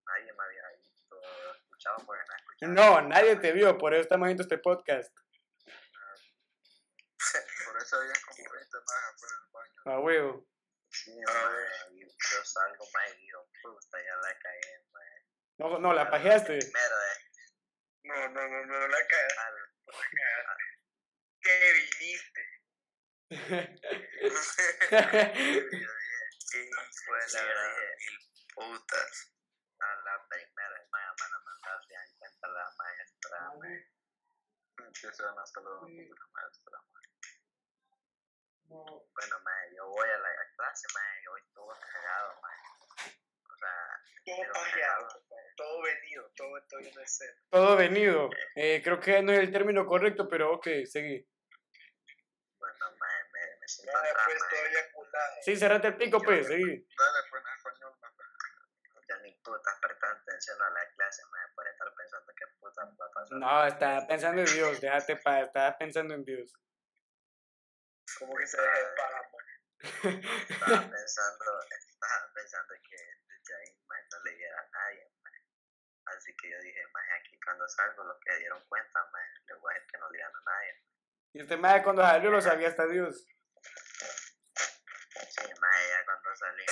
nadie 0.06 0.34
me 0.34 0.44
había 0.44 0.63
visto, 0.78 1.16
escuchado 1.56 1.98
porque 2.06 2.24
no 2.28 2.36
escuchado. 2.36 2.74
No, 2.74 3.08
nadie 3.08 3.36
te 3.38 3.51
vio, 3.54 3.78
por 3.78 3.94
eso 3.94 4.01
estamos 4.01 4.25
haciendo 4.25 4.44
este 4.44 4.58
podcast. 4.58 5.16
Por 7.89 7.98
eso 7.98 8.12
había 8.12 8.22
como 8.27 8.51
20 8.53 8.77
más 8.77 9.03
afuera 9.10 9.36
del 9.41 9.50
baño. 9.51 9.81
A 9.86 10.00
huevo. 10.00 10.48
Sí, 10.91 11.12
yo 11.19 12.46
salgo, 12.46 12.86
mae, 12.93 13.13
y 13.13 13.22
digo, 13.22 13.50
puta, 13.63 13.98
ya 13.98 14.15
la 14.17 14.39
cagué, 14.39 14.86
mae. 14.91 15.25
No, 15.58 15.79
no, 15.79 15.93
la 15.93 16.10
pajeaste. 16.10 16.58
Primero 16.60 16.98
de 17.00 17.10
No, 18.03 18.29
no, 18.29 18.48
no, 18.48 18.65
no, 18.65 18.88
la 18.88 19.08
cagaste. 19.08 19.39
al, 19.39 19.55
¿Qué 21.41 21.74
viniste? 21.74 22.41
hijo 26.89 27.13
de 27.15 27.27
la 27.34 27.43
verdad, 27.43 27.72
mil 27.98 28.17
putas. 28.53 29.34
a 29.79 29.96
la 29.96 30.27
primera, 30.27 30.88
mae, 30.91 31.05
van 31.19 31.34
a 31.34 31.39
mandar 31.39 31.86
se 31.88 31.93
dan 31.93 32.10
cuenta 32.19 32.48
la 32.50 32.69
maestra, 32.77 33.51
mae. 33.58 33.77
Que 34.93 35.13
se 35.13 35.24
van 35.24 35.39
hasta 35.39 35.62
la 35.62 35.79
puta 35.79 36.25
maestra. 36.34 36.84
Bueno, 38.70 39.40
mae, 39.44 39.76
yo 39.76 39.88
voy 39.88 40.08
a 40.08 40.18
la 40.20 40.30
clase, 40.56 40.88
mae, 40.94 41.24
y 41.24 41.28
hoy 41.28 41.42
todo 41.54 41.68
cagado, 41.80 42.42
mae. 42.42 42.58
O 43.44 43.58
sea, 43.58 43.74
Todo 44.26 44.54
cagado. 44.54 45.08
todo 45.58 45.82
venido, 45.82 46.32
todo, 46.36 46.64
todo 46.70 46.80
en 46.80 47.00
escena. 47.00 47.34
Todo 47.50 47.76
venido. 47.78 48.30
Eh, 48.56 48.82
creo 48.84 49.00
que 49.00 49.22
no 49.24 49.32
es 49.32 49.40
el 49.40 49.52
término 49.52 49.86
correcto, 49.88 50.28
pero 50.30 50.54
ok, 50.54 50.68
seguí. 50.86 51.28
Bueno, 52.60 52.86
mae, 53.00 53.24
me, 53.34 53.60
me 53.60 53.68
siento 53.68 53.92
Ya 53.92 54.00
atrás, 54.12 54.28
después 54.28 54.94
mae. 54.94 55.12
lado. 55.14 55.36
Sí, 55.42 55.56
cerrate 55.56 55.88
el 55.88 55.98
pico, 55.98 56.20
pues, 56.22 56.46
sí. 56.48 56.54
Dale, 56.54 57.30
pues, 57.32 57.44
en 57.44 57.54
español. 57.56 57.94
Ya 59.10 59.18
ni 59.24 59.34
putas 59.42 59.76
prestando 59.82 60.22
atención 60.22 60.62
a 60.62 60.70
la 60.70 60.88
clase, 60.92 61.24
maje, 61.32 61.54
por 61.56 61.68
estar 61.68 61.92
pensando 61.96 62.34
qué 62.38 62.46
putas 62.60 62.86
va 62.90 63.06
a 63.06 63.12
pasar. 63.12 63.38
No, 63.40 63.66
estaba 63.66 64.08
pensando 64.08 64.42
en 64.44 64.54
Dios, 64.54 64.80
déjate 64.80 65.16
pa, 65.16 65.42
estaba 65.42 65.76
pensando 65.76 66.14
en 66.14 66.24
Dios. 66.24 66.54
Como 68.20 68.36
que 68.36 68.46
se 68.46 68.62
deje 68.62 68.80
de 68.80 68.96
pagar, 68.98 69.32
maje. 69.32 69.56
Estaba 69.80 70.92
pensando, 70.92 71.46
estaba 71.64 72.34
pensando 72.36 72.74
que 72.84 72.98
desde 72.98 73.56
ahí, 73.56 73.80
maje, 73.88 74.04
no 74.12 74.24
le 74.24 74.36
diera 74.36 74.60
a 74.60 74.70
nadie, 74.70 75.10
maje. 75.24 75.40
Así 76.06 76.36
que 76.36 76.52
yo 76.52 76.60
dije, 76.60 76.86
maje, 76.94 77.14
aquí 77.14 77.40
cuando 77.40 77.66
salgo, 77.70 78.04
los 78.04 78.20
que 78.20 78.36
dieron 78.40 78.62
cuenta, 78.68 79.10
maje, 79.14 79.30
le 79.48 79.54
voy 79.56 79.72
a 79.72 79.74
decir 79.76 79.90
que 79.90 79.98
no 80.00 80.10
le 80.10 80.18
digan 80.18 80.36
a 80.36 80.42
nadie. 80.52 80.84
Y 81.32 81.42
este 81.42 81.56
madre 81.56 81.84
cuando 81.84 82.02
salió 82.02 82.30
lo 82.30 82.42
sabía 82.42 82.68
hasta 82.68 82.88
Dios. 82.88 83.26
Sí, 85.14 85.54
maje, 85.62 85.90
ya 85.90 86.04
cuando 86.04 86.30
maje, 86.30 86.66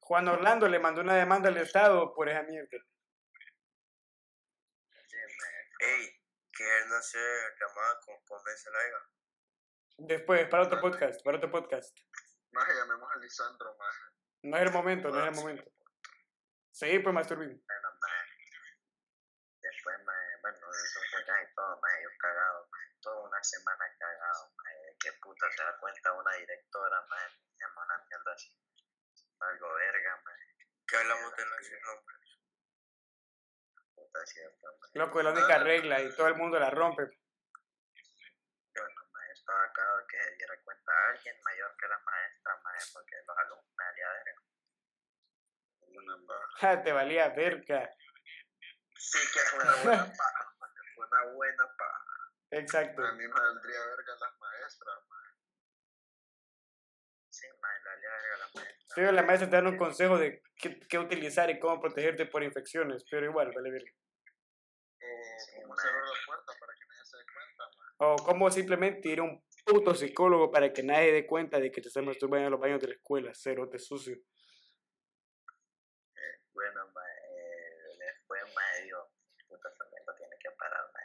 Juan 0.00 0.28
Orlando 0.28 0.68
le 0.68 0.78
mandó 0.78 1.00
una 1.00 1.16
demanda 1.16 1.48
al 1.48 1.56
Estado 1.56 2.14
por 2.14 2.28
esa 2.28 2.42
mierda. 2.42 2.68
sí, 5.06 5.16
maje. 5.40 5.68
Ey, 5.80 6.22
que 6.52 6.78
él 6.80 6.88
no 6.90 7.00
se 7.00 7.18
llamaba 7.58 7.98
con 8.04 8.22
Convence 8.26 8.70
la 8.70 8.88
hija. 8.88 9.17
Después, 9.98 10.46
para 10.48 10.62
otro 10.62 10.80
podcast, 10.80 11.20
para 11.24 11.38
otro 11.38 11.50
podcast. 11.50 11.90
Maje, 12.52 12.72
llamemos 12.72 13.10
a 13.12 13.18
Lisandro, 13.18 13.76
maje. 13.76 13.98
No 14.44 14.56
es 14.56 14.62
el 14.62 14.72
momento, 14.72 15.10
no 15.10 15.20
es 15.20 15.26
el 15.26 15.34
momento. 15.34 15.64
Sí, 16.70 17.00
pues 17.00 17.12
Masturbín. 17.12 17.50
Bueno, 17.66 17.88
maje. 18.00 18.30
Después, 19.60 19.96
maje, 20.06 20.38
bueno, 20.40 20.56
eso 20.56 21.00
fue 21.10 21.24
casi 21.26 21.52
todo, 21.52 21.80
maje, 21.82 22.02
yo 22.04 22.10
cagado, 22.16 22.68
maje. 22.70 22.86
Toda 23.02 23.26
una 23.26 23.42
semana 23.42 23.84
cagado, 23.98 24.52
maje. 24.56 24.96
¿Qué 25.00 25.12
puta 25.20 25.50
se 25.50 25.64
da 25.64 25.76
cuenta 25.80 26.12
una 26.12 26.32
directora, 26.36 27.06
maje? 27.10 27.36
Me 27.50 27.58
llama 27.58 27.84
una 27.84 28.04
mierda 28.06 28.32
así. 28.34 28.54
Algo 29.40 29.74
verga, 29.74 30.22
maje. 30.24 30.46
Que 30.86 30.96
hablamos 30.96 31.36
de 31.36 31.44
decir 31.58 31.78
nombres. 31.82 32.38
Puta 33.96 34.26
cierto, 34.26 34.66
maje. 34.80 34.92
Loco, 34.94 35.18
es 35.18 35.24
la 35.24 35.32
única 35.32 35.58
regla 35.58 36.00
y 36.02 36.14
todo 36.14 36.28
el 36.28 36.36
mundo 36.36 36.60
la 36.60 36.70
rompe. 36.70 37.18
Estaba 39.48 39.72
cagado 39.72 40.06
que 40.06 40.22
se 40.22 40.36
diera 40.36 40.60
cuenta 40.62 40.92
a 40.92 41.08
alguien 41.08 41.34
mayor 41.42 41.74
que 41.78 41.88
la 41.88 41.98
maestra, 42.00 42.60
maje, 42.62 42.84
porque 42.92 43.16
los 43.26 43.38
alumnos 43.38 43.74
me 43.78 43.84
valía 43.84 44.12
verga. 44.12 44.42
Una 46.60 46.82
te 46.84 46.92
valía 46.92 47.28
verga. 47.30 47.90
Sí, 48.94 49.18
que 49.32 49.40
fue 49.40 49.64
una 49.64 49.76
buena 49.84 50.04
paja. 50.18 50.54
Fue 50.94 51.06
una 51.06 51.22
buena 51.32 51.64
paja. 51.78 52.30
Exacto. 52.50 53.06
A 53.06 53.12
mí 53.12 53.26
me 53.26 53.32
valdría 53.32 53.86
verga 53.86 54.16
las 54.20 54.38
maestras, 54.38 54.98
maje. 55.08 55.32
Sí, 57.30 57.46
maje, 57.62 57.78
le 57.80 57.88
valía 57.88 58.10
verga 58.10 58.34
a 58.34 58.38
la 58.38 58.48
maestra. 58.52 58.94
Sí, 58.94 59.00
la 59.00 59.22
maestra 59.22 59.48
te 59.48 59.56
da 59.62 59.68
un 59.70 59.78
consejo 59.78 60.18
de 60.18 60.42
qué, 60.56 60.78
qué 60.78 60.98
utilizar 60.98 61.48
y 61.48 61.58
cómo 61.58 61.80
protegerte 61.80 62.26
por 62.26 62.42
infecciones, 62.42 63.02
pero 63.10 63.24
igual, 63.24 63.50
vale 63.54 63.70
verga. 63.70 63.92
O 65.00 65.40
Sí, 65.40 65.62
cómo 65.62 65.74
cerrar 65.74 66.04
la 66.04 66.26
puerta 66.26 66.52
para 66.60 66.74
que 66.74 66.84
nadie 66.84 67.04
se 67.06 67.16
dé 67.16 67.24
cuenta, 67.32 67.64
maje. 67.64 67.78
O 68.00 68.16
cómo 68.24 68.48
simplemente 68.50 69.08
ir 69.08 69.18
a 69.18 69.24
un 69.24 69.42
puto 69.66 69.92
psicólogo 69.94 70.50
para 70.52 70.72
que 70.72 70.82
nadie 70.84 71.12
dé 71.12 71.26
cuenta 71.26 71.58
de 71.58 71.70
que 71.72 71.80
te 71.80 71.88
estás 71.88 72.04
masturbando 72.04 72.46
en 72.46 72.52
los 72.52 72.60
baños 72.60 72.80
de 72.80 72.88
la 72.88 72.94
escuela, 72.94 73.34
cerote 73.34 73.78
sucio. 73.78 74.16
Bueno, 76.52 76.86
ma, 76.94 77.02
eh, 77.02 77.98
después 77.98 78.40
me 78.54 78.84
dio, 78.84 78.98
puta 79.48 79.68
tormenta 79.76 80.16
tiene 80.16 80.36
que 80.38 80.50
parar, 80.52 80.84
ma. 80.94 81.00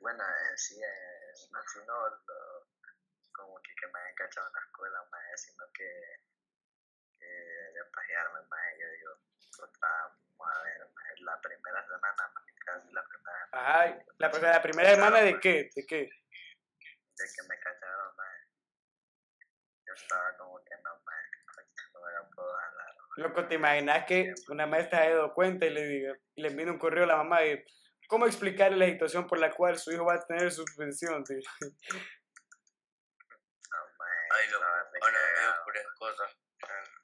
Bueno, 0.00 0.24
en 0.50 0.56
sí, 0.58 0.80
eh, 0.82 1.32
no, 1.52 1.60
si 1.72 1.78
no, 1.86 2.08
lo- 2.08 2.66
como 3.32 3.60
que, 3.62 3.86
me 3.86 3.98
hayan 4.00 4.14
cachado 4.14 4.46
en 4.48 4.52
la 4.54 4.60
escuela, 4.60 4.98
ma, 5.12 5.18
sino 5.36 5.64
que, 5.74 5.88
que 7.18 7.26
de 7.26 7.84
pajearme, 7.92 8.40
ma, 8.48 8.56
yo 8.80 8.86
digo, 8.96 9.12
vamos 9.80 10.48
a 10.56 10.62
ver, 10.64 10.88
ma, 10.94 11.02
la 11.20 11.40
primera 11.40 11.82
semana, 11.86 12.32
ma, 12.34 12.49
casi 12.64 12.92
la 12.92 13.04
primera 13.04 13.48
Ay, 13.52 13.98
la, 14.18 14.32
sea, 14.32 14.52
la 14.52 14.62
primera 14.62 14.94
semana 14.94 15.20
de 15.20 15.40
qué, 15.40 15.70
de 15.74 15.86
qué. 15.86 15.96
de 15.96 17.24
que 17.34 17.42
me 17.48 17.58
cacharon, 17.58 18.16
ma, 18.16 18.24
yo 19.86 19.94
estaba 19.94 20.36
como 20.38 20.62
que 20.64 20.74
no, 20.84 20.90
no 20.94 22.00
me 22.00 22.12
la 22.12 22.30
puedo 22.34 22.52
jalar. 22.52 22.94
Loco, 23.16 23.48
¿te 23.48 23.56
imaginas 23.56 24.06
que 24.06 24.34
una 24.48 24.66
maestra 24.66 25.02
se 25.02 25.10
dado 25.10 25.34
cuenta 25.34 25.66
y 25.66 25.70
le, 25.70 25.84
diga, 25.84 26.16
y 26.36 26.42
le 26.42 26.48
envíe 26.48 26.66
un 26.66 26.78
correo 26.78 27.04
a 27.04 27.08
la 27.08 27.16
mamá 27.16 27.40
de 27.40 27.66
cómo 28.08 28.26
explicarle 28.26 28.76
la 28.78 28.86
situación 28.86 29.26
por 29.26 29.38
la 29.38 29.50
cual 29.50 29.78
su 29.78 29.90
hijo 29.92 30.04
va 30.04 30.14
a 30.14 30.26
tener 30.26 30.50
suspensión? 30.52 31.24
tío? 31.24 31.38
Ay, 34.32 34.48
loco, 34.50 34.64
ahora 34.64 34.86
veo 34.92 35.00
cagado. 35.02 35.64
puras 35.64 35.86
cosas 35.98 36.30
en, 36.62 37.00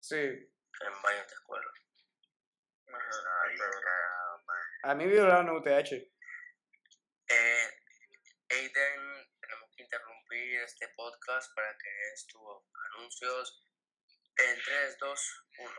Sí, 0.00 0.16
en 0.16 1.02
baños 1.02 1.28
de 1.28 1.34
escuela. 1.34 1.66
A 4.84 4.94
mí 4.94 5.06
violaron 5.06 5.48
en 5.48 5.54
UTH. 5.56 5.92
Eh, 7.28 7.68
Aiden, 8.50 9.00
tenemos 9.40 9.70
que 9.76 9.82
interrumpir 9.82 10.60
este 10.60 10.88
podcast 10.96 11.54
para 11.54 11.68
que 11.78 11.88
des 12.10 12.26
tus 12.26 12.40
anuncios 12.92 13.66
en 14.36 14.56
3, 14.64 14.96
2, 15.00 15.20
1. 15.58 15.70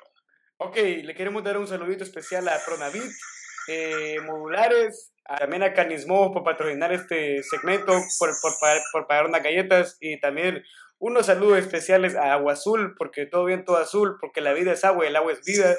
Ok, 0.58 0.76
le 0.78 1.16
queremos 1.16 1.44
dar 1.44 1.58
un 1.58 1.68
saludito 1.68 2.04
especial 2.04 2.48
a 2.48 2.60
Pronavit, 2.66 3.12
eh, 3.68 4.20
Modulares, 4.22 5.14
a- 5.26 5.38
también 5.38 5.64
a 5.64 5.74
Canismo 5.74 6.32
por 6.34 6.44
patrocinar 6.44 6.92
este 6.94 7.44
segmento, 7.44 7.92
por, 8.20 8.30
por, 8.42 8.58
pagar, 8.60 8.82
por 8.92 9.08
pagar 9.08 9.26
unas 9.28 9.44
galletas 9.44 9.98
y 10.00 10.20
también 10.20 10.64
unos 10.98 11.26
saludos 11.26 11.60
especiales 11.60 12.16
a 12.16 12.32
Agua 12.34 12.54
Azul, 12.54 12.96
porque 12.98 13.26
todo 13.26 13.44
bien, 13.46 13.66
todo 13.66 13.78
azul, 13.78 14.18
porque 14.20 14.40
la 14.40 14.54
vida 14.54 14.72
es 14.72 14.84
agua 14.86 15.04
y 15.06 15.10
el 15.10 15.16
agua 15.18 15.34
es 15.34 15.44
vida. 15.44 15.76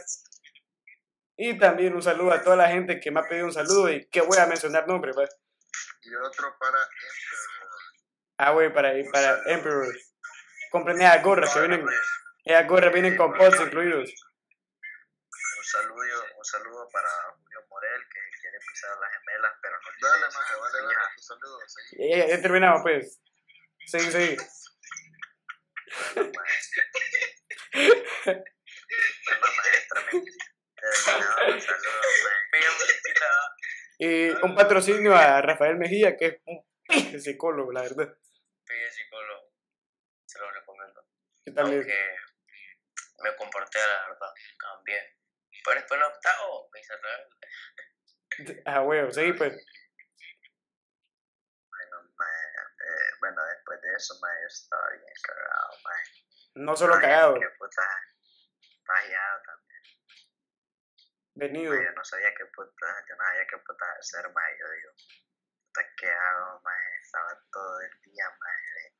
Y 1.37 1.59
también 1.59 1.95
un 1.95 2.03
saludo 2.03 2.33
a 2.33 2.43
toda 2.43 2.57
la 2.57 2.69
gente 2.69 2.99
que 2.99 3.11
me 3.11 3.21
ha 3.21 3.29
pedido 3.29 3.47
un 3.47 3.53
saludo 3.53 3.91
y 3.91 4.07
que 4.09 4.23
voy 4.23 4.39
a 4.39 4.47
mencionar 4.47 4.89
nombres, 4.89 5.15
¿va? 5.17 5.25
Y 6.01 6.15
otro 6.15 6.57
para 6.59 6.79
Emperor. 6.79 7.81
Ah, 8.39 8.51
güey, 8.53 8.73
para, 8.73 8.93
para 9.13 9.43
Emperor. 9.53 9.87
Compren 10.71 11.01
esas 11.01 11.23
gorras 11.23 11.53
que 11.53 11.61
vienen, 11.61 11.87
esas 12.45 12.67
gorras 12.67 12.93
vienen 12.93 13.17
con 13.17 13.35
pods 13.35 13.61
incluidos. 13.61 14.15
Un 15.59 15.65
saludo, 15.65 16.25
un 16.39 16.45
saludo 16.45 16.89
para 16.91 17.09
Julio 17.37 17.67
Morel 17.69 18.03
que 18.09 18.21
quiere 18.41 18.59
pisar 18.59 18.97
las 18.99 19.11
gemelas, 19.13 19.53
pero 19.61 19.77
no 19.77 19.89
tiene 19.99 20.09
Dale, 20.09 20.27
maje, 20.35 20.55
vale, 20.61 20.87
verga, 20.87 21.03
tu 21.17 21.23
saludo. 21.23 21.59
Ya, 21.99 22.27
ya 22.29 22.43
terminamos, 22.43 22.83
pues. 22.83 23.21
Sí, 23.87 24.01
sí. 24.01 24.37
Maestra. 26.17 26.85
Bueno, 29.27 29.47
maestra, 29.57 30.01
me 30.13 30.21
Y 33.99 34.29
un 34.45 34.55
patrocinio 34.55 35.17
a 35.17 35.41
Rafael 35.41 35.77
Mejía, 35.77 36.17
que 36.17 36.27
es 36.27 36.41
un 36.47 36.65
psicólogo, 37.21 37.73
la 37.73 37.83
verdad. 37.83 38.15
Pide 38.67 38.91
psicólogo. 38.91 39.51
Se 40.27 40.39
lo 40.39 40.51
recomiendo. 40.51 41.03
Que 41.45 41.53
también. 41.53 41.81
Aunque 41.81 42.17
me 43.23 43.37
comporté, 43.37 43.79
la 43.79 44.09
verdad. 44.09 44.33
Cambié. 44.59 45.17
Pero 45.65 45.81
después 45.81 45.99
en 45.99 46.07
octavo 46.07 46.69
me 46.73 46.81
hice 46.81 46.95
rebelde. 46.97 48.63
Ah, 48.67 48.83
huevo, 48.83 49.11
sí, 49.11 49.33
pues. 49.33 49.53
Bueno, 51.71 52.03
ma, 52.19 52.27
eh, 52.27 53.11
bueno, 53.21 53.43
después 53.47 53.81
de 53.81 53.95
eso, 53.97 54.15
ma, 54.21 54.29
yo 54.43 54.47
estaba 54.47 54.91
bien 54.91 55.03
cagado, 55.23 55.79
ma. 55.83 55.91
No 56.57 56.77
solo 56.77 56.95
Ay, 56.97 57.01
cagado, 57.01 57.35
Qué 57.35 57.49
puta, 57.59 57.83
fallado 58.85 59.43
también. 59.47 59.66
Venido. 61.37 61.75
Yo 61.75 61.93
no 61.93 62.05
sabía 62.05 62.35
qué 62.37 62.45
puta, 62.47 62.87
yo 63.09 63.17
no 63.17 63.25
sabía 63.25 63.47
qué 63.49 63.59
puta 63.59 63.85
hacer, 63.99 64.25
ma. 64.33 64.43
Yo 64.59 64.67
digo, 64.73 64.91
puta, 65.69 65.83
¿qué 65.97 66.09
hago, 66.09 66.61
ma? 66.65 66.73
Estaba 67.03 67.41
todo 67.53 67.81
el 67.81 68.01
día, 68.03 68.25
ma, 68.41 68.51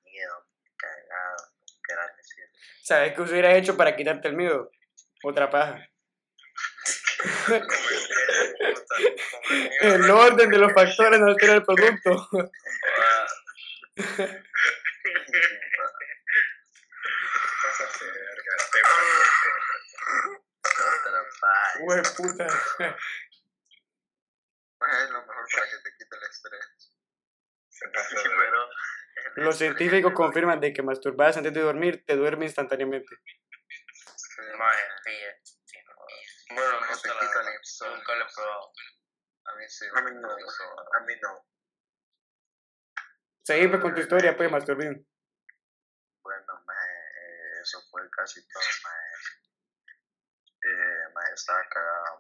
venido, 0.05 0.47
cagado, 0.77 1.37
¿qué 1.83 1.95
decir? 2.17 2.45
¿Sabes 2.83 3.15
qué 3.15 3.23
hubieras 3.23 3.55
hecho 3.57 3.77
para 3.77 3.97
quitarte 3.97 4.29
el 4.29 4.37
miedo? 4.37 4.71
Otra 5.25 5.51
paja. 5.51 5.89
El 9.81 10.11
orden 10.11 10.51
de 10.51 10.59
los 10.59 10.73
factores 10.73 11.21
no 11.21 11.29
altera 11.29 11.55
el 11.55 11.65
producto. 11.65 12.29
Ah, 12.33 13.27
Pásate, 17.63 18.05
verga. 18.05 18.57
Güey, 21.81 22.03
puta. 22.17 22.47
Es 24.79 25.11
lo 25.11 25.21
mejor 25.21 25.47
para 25.53 25.67
que 25.71 25.79
te 25.83 25.91
quite 25.97 26.17
el 26.17 26.23
estrés. 26.23 26.93
Se 27.69 27.89
pasa 27.89 28.09
Sí. 28.09 28.29
Los 29.37 29.59
científicos 29.59 30.13
confirman 30.13 30.61
de 30.61 30.73
que 30.73 30.83
masturbarse 30.83 31.39
antes 31.39 31.55
de 31.55 31.61
dormir 31.61 32.05
te 32.07 32.17
duerme 32.17 32.45
instantáneamente. 32.47 33.17
No. 34.37 34.59
Bueno, 36.55 36.81
no 36.81 36.87
te 36.87 36.95
sé, 36.95 37.09
la 37.09 37.15
quita 37.15 37.25
el 37.25 37.47
verdad, 37.47 37.53
insomnio. 37.59 37.97
Nunca 37.97 38.15
lo 38.15 38.25
he 38.25 38.29
probado. 38.35 38.73
A 39.45 39.55
mí 39.57 39.65
sí. 39.69 39.87
A 39.95 40.03
mí 40.03 40.11
no, 40.15 40.29
me 40.29 40.35
a 40.35 41.01
mí 41.07 41.15
no. 41.23 41.47
Seguí 43.43 43.69
pues 43.69 43.81
con 43.81 43.95
tu 43.95 44.01
historia, 44.01 44.37
pues, 44.37 44.51
Masturbín. 44.51 45.07
fue 47.91 48.11
casi 48.11 48.47
todo, 48.49 48.63
mae. 48.85 49.06
Eh, 50.67 51.07
mae, 51.15 51.31
estaba 51.33 51.63
cagado. 51.69 52.19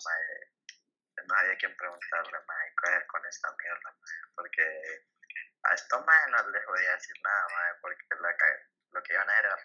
No 1.26 1.34
había 1.34 1.56
quien 1.56 1.76
preguntarle, 1.76 2.38
mae, 2.46 2.74
qué 2.78 2.88
hacer 2.88 3.06
con 3.06 3.26
esta 3.26 3.50
mierda. 3.58 3.96
Porque 4.36 5.04
a 5.64 5.74
estos 5.74 6.06
mae 6.06 6.30
no 6.30 6.48
les 6.50 6.64
podía 6.64 6.92
decir 6.92 7.16
nada, 7.24 7.48
mae, 7.50 7.74
porque 7.80 8.04
la, 8.20 8.36
lo 8.92 9.02
que 9.02 9.14
iban 9.14 9.28
a 9.28 9.32
hacer 9.32 9.46
era 9.46 9.56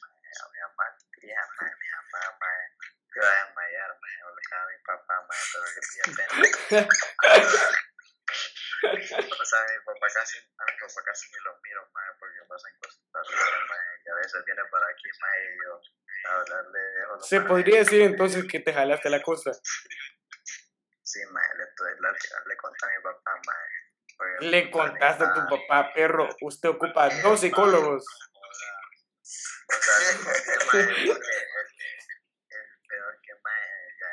mae. 0.00 0.32
A 0.40 0.48
mi 0.48 0.58
mamá, 0.60 0.96
tía, 1.20 1.46
mae, 1.60 1.76
mi 1.76 1.88
mamá, 1.92 2.18
a 2.18 2.20
a 4.56 4.66
mi 4.68 4.76
papá. 4.86 5.18
O 8.78 9.44
sea, 9.44 9.64
mi 9.64 9.78
papá 9.84 10.06
casi, 10.14 10.38
a 10.38 10.64
mi 10.64 10.72
papá 10.78 11.02
casi 11.04 11.26
ni 11.32 11.38
lo 11.42 11.58
miro, 11.62 11.90
mae, 11.92 12.14
porque 12.18 12.42
pasa 12.48 12.68
en 12.68 12.76
Costa 12.78 13.20
Rica, 13.26 13.58
mae, 13.68 14.00
y 14.04 14.08
a 14.08 14.14
veces 14.14 14.44
viene 14.44 14.64
para 14.70 14.86
aquí, 14.86 15.10
mae, 15.20 15.44
y 15.44 15.46
yo 15.58 15.80
a 16.24 16.40
hablarle 16.40 16.78
dejo 16.78 17.16
lo 17.16 17.17
Se 17.28 17.42
podría 17.42 17.80
decir 17.80 18.00
entonces 18.00 18.46
que 18.50 18.58
te 18.58 18.72
jalaste 18.72 19.10
la 19.10 19.20
cosa. 19.20 19.52
Sí, 21.02 21.20
mae, 21.30 21.44
le, 21.58 21.64
le, 21.66 22.56
conté 22.56 22.86
a 22.86 22.88
mi 22.88 23.02
papá, 23.02 23.40
porque 24.16 24.36
mi 24.40 24.50
Le 24.50 24.70
contaste 24.70 25.24
a 25.24 25.34
tu 25.34 25.40
papá, 25.46 25.92
perro. 25.92 26.26
Usted 26.40 26.70
ocupa 26.70 27.10
dos 27.20 27.40
psicólogos. 27.40 28.02
O 28.02 29.74
sea, 29.74 29.98
le 29.98 30.16
conté, 30.24 30.56
mae, 30.56 30.64
porque 30.64 30.80
el, 30.80 31.36
el 32.48 32.66
peor 32.88 33.20
que, 33.20 33.34
mae, 33.44 33.64
ya, 34.00 34.08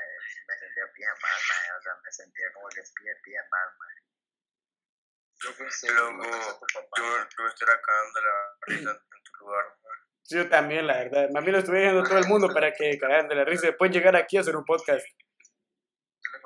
me 0.48 0.57
sentía 0.60 0.86
bien 0.93 1.15
mal, 1.22 1.39
mae, 1.48 1.72
o 1.72 1.81
sea, 1.81 1.93
me 2.03 2.12
sentía 2.12 2.51
como 2.53 2.67
que 2.67 2.81
bien, 3.01 3.17
bien 3.24 3.45
mal, 3.50 3.69
mae. 3.79 3.95
Yo 5.39 5.55
pensé, 5.55 5.88
Luego, 5.93 6.12
lo 6.12 6.22
pensé 6.22 6.50
a 6.50 6.60
tu 6.60 6.65
papá. 6.74 6.95
Yo, 6.98 7.03
yo 7.05 7.43
me 7.43 7.48
estoy 7.48 7.67
acabando 7.72 8.22
la 8.22 8.36
risa 8.67 8.91
en 8.91 9.24
tu 9.24 9.31
lugar. 9.39 9.65
Sí, 10.25 10.36
Yo 10.38 10.50
también, 10.50 10.88
la 10.88 10.98
verdad. 10.98 11.29
Bien 11.32 11.51
lo 11.51 11.60
estuve 11.60 11.77
diciendo 11.77 12.01
a 12.01 12.03
todo 12.03 12.17
el 12.17 12.25
mundo 12.27 12.48
para 12.51 12.74
que 12.74 12.98
cagaran 12.98 13.27
de 13.27 13.36
la 13.36 13.46
risa. 13.46 13.67
Después 13.67 13.91
llegar 13.91 14.15
aquí 14.15 14.38
a 14.38 14.41
hacer 14.41 14.55
un 14.55 14.65
podcast. 14.65 15.05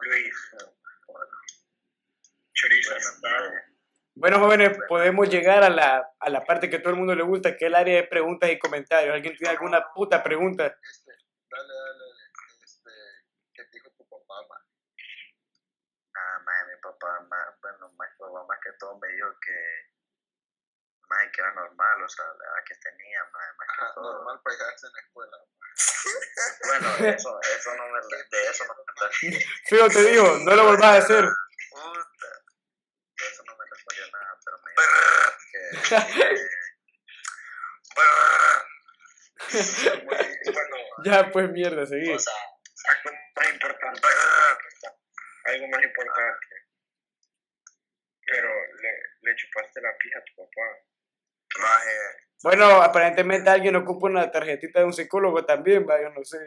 Luis, 0.02 0.36
chorizo 2.54 2.94
Bueno, 4.16 4.40
jóvenes, 4.40 4.78
podemos 4.90 5.30
llegar 5.30 5.64
a 5.64 5.70
la, 5.70 6.12
a 6.20 6.30
la 6.30 6.44
parte 6.44 6.70
que 6.70 6.80
todo 6.80 6.90
el 6.92 6.98
mundo 7.00 7.16
le 7.16 7.24
gusta, 7.24 7.56
que 7.56 7.66
es 7.66 7.70
el 7.70 7.76
área 7.76 7.96
de 8.02 8.08
preguntas 8.08 8.50
y 8.52 8.60
comentarios. 8.60 9.14
¿Alguien 9.16 9.36
tiene 9.38 9.52
alguna 9.54 9.86
puta 9.94 10.22
pregunta? 10.22 10.66
Este, 10.66 11.12
dale, 11.50 11.74
dale, 11.74 12.06
este, 12.66 12.90
¿qué 13.54 13.64
dijo 13.72 13.92
tu 13.92 14.06
papá, 14.10 14.46
ma? 14.50 14.56
Ah, 16.16 16.40
mae, 16.46 16.76
mi 16.76 16.82
papá, 16.82 17.22
ma- 17.30 17.58
bueno, 17.62 17.90
mi 17.92 17.98
papá 18.18 18.46
más 18.46 18.60
que 18.62 18.72
todo 18.78 19.00
me 19.00 19.08
dijo 19.08 19.28
que, 19.40 19.56
mae, 21.10 21.32
que 21.32 21.42
era 21.42 21.54
normal, 21.54 22.04
o 22.04 22.10
sea, 22.10 22.25
la 22.25 22.46
edad 22.46 22.63
que 22.68 22.75
tenía, 22.75 23.24
mae, 23.34 23.54
más 23.58 23.68
que 23.68 23.82
Ajá, 23.82 23.94
todo. 23.96 24.13
normal 24.13 24.42
para 24.44 24.58
quedarse 24.58 24.88
en 24.88 24.94
la 24.94 25.01
escuela. 25.01 25.38
Bueno, 26.68 26.88
eso, 27.16 27.39
eso 27.42 27.75
no 27.75 27.88
me, 27.88 28.00
de 28.00 28.50
eso 28.50 28.66
no 28.66 28.74
me. 28.75 28.84
Fijo, 29.68 29.88
te 29.89 30.04
digo, 30.12 30.38
no 30.46 30.56
lo 30.56 30.63
volvás 30.66 30.96
a 30.96 30.98
hacer. 30.98 31.25
Puta. 31.72 32.28
De 33.18 33.28
eso 33.28 33.44
no 33.46 33.56
me 33.58 33.66
respondió 33.70 34.06
nada, 34.12 34.39
pero 34.46 34.58
me 34.63 34.72
dijo 34.72 34.84
que, 35.51 36.30
que- 36.30 36.50
Bueno, 37.96 38.13
Ya, 41.06 41.30
pues 41.32 41.50
mierda, 41.51 41.86
seguí. 41.86 42.12
o 42.13 42.20
sea, 42.20 42.34
algo 42.89 43.12
más 43.36 43.50
importante. 43.54 44.08
Algo 45.46 45.68
más 45.68 45.84
importante. 45.84 46.48
Pero 48.25 48.50
le, 48.82 48.91
le 49.22 49.36
chupaste 49.36 49.82
la 49.82 49.95
pija 49.98 50.19
a 50.19 50.24
tu 50.24 50.36
papá. 50.36 50.67
Maje, 51.60 51.98
Bueno, 52.43 52.82
aparentemente 52.82 53.50
alguien 53.50 53.76
ocupa 53.76 54.08
una 54.08 54.32
tarjetita 54.32 54.80
de 54.80 54.86
un 54.86 54.93
psicólogo 54.93 55.45
también, 55.45 55.86
va, 55.88 56.02
yo 56.02 56.10
no 56.10 56.24
sé. 56.24 56.38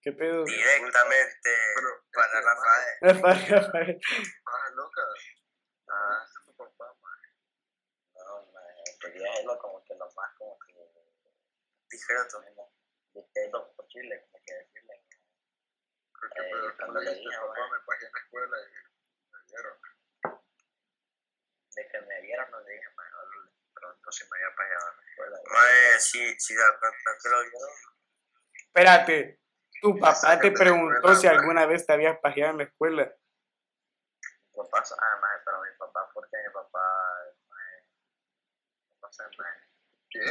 ¿Qué 0.00 0.12
pedo? 0.12 0.44
directamente 0.44 1.50
Pero, 1.74 1.88
para 2.12 2.40
Rafael. 2.40 2.94
Rafael, 3.00 3.48
Rafael. 3.64 4.00
Más 4.44 4.72
loca. 4.74 5.02
Ah, 5.88 6.22
ese 6.24 6.38
es 6.38 6.44
tu 6.46 6.56
papá, 6.56 6.94
ma. 7.00 7.10
no, 8.14 8.46
mae, 8.52 8.84
quería 9.00 9.32
hacerlo 9.32 9.58
como 9.58 9.82
que 9.84 9.94
lo 9.94 10.06
más 10.14 10.34
como 10.38 10.58
que, 10.60 10.74
Discreto. 11.90 12.40
de 12.40 13.50
lo 13.50 13.72
posible, 13.74 14.20
como 14.30 14.44
que 14.44 14.54
decirle. 14.54 15.02
Creo 16.12 16.30
que 16.34 16.40
Eh, 16.40 16.72
cuando 16.78 17.00
le 17.00 17.14
dije, 17.14 17.36
papá, 17.40 17.60
me 17.72 17.78
pagué 17.86 18.06
en 18.06 18.12
la 18.12 18.18
escuela 18.20 18.56
y 18.60 19.32
me 19.32 19.38
dieron. 19.48 19.78
De 21.74 21.88
que 21.88 22.00
me 22.02 22.20
vieron, 22.22 22.50
no 22.50 22.60
le 22.60 22.72
dije, 22.72 22.88
no 24.06 24.12
si 24.12 24.24
me 24.24 24.38
había 24.38 24.56
pagado 24.56 24.90
en 24.90 24.96
la 24.96 25.02
escuela. 25.10 25.36
Maje, 25.52 26.00
si, 26.00 26.40
si 26.40 26.54
da 26.54 26.78
cuenta 26.78 27.10
que 27.20 27.28
lo 27.28 27.42
vieron. 27.42 27.70
Espérate, 28.54 29.40
tu 29.82 29.98
papá 29.98 30.38
te 30.40 30.52
preguntó 30.52 31.14
si 31.16 31.26
alguna 31.26 31.66
vez 31.66 31.84
te 31.84 31.92
habías 31.92 32.18
pajeado 32.20 32.52
en 32.52 32.58
la 32.58 32.64
escuela. 32.64 33.12
Mi 34.52 34.62
papá, 34.62 34.84
ah, 34.88 35.18
mae, 35.20 35.38
pero 35.44 35.60
mi 35.60 35.76
papá, 35.76 36.08
porque 36.14 36.36
mi 36.46 36.52
papá. 36.52 36.80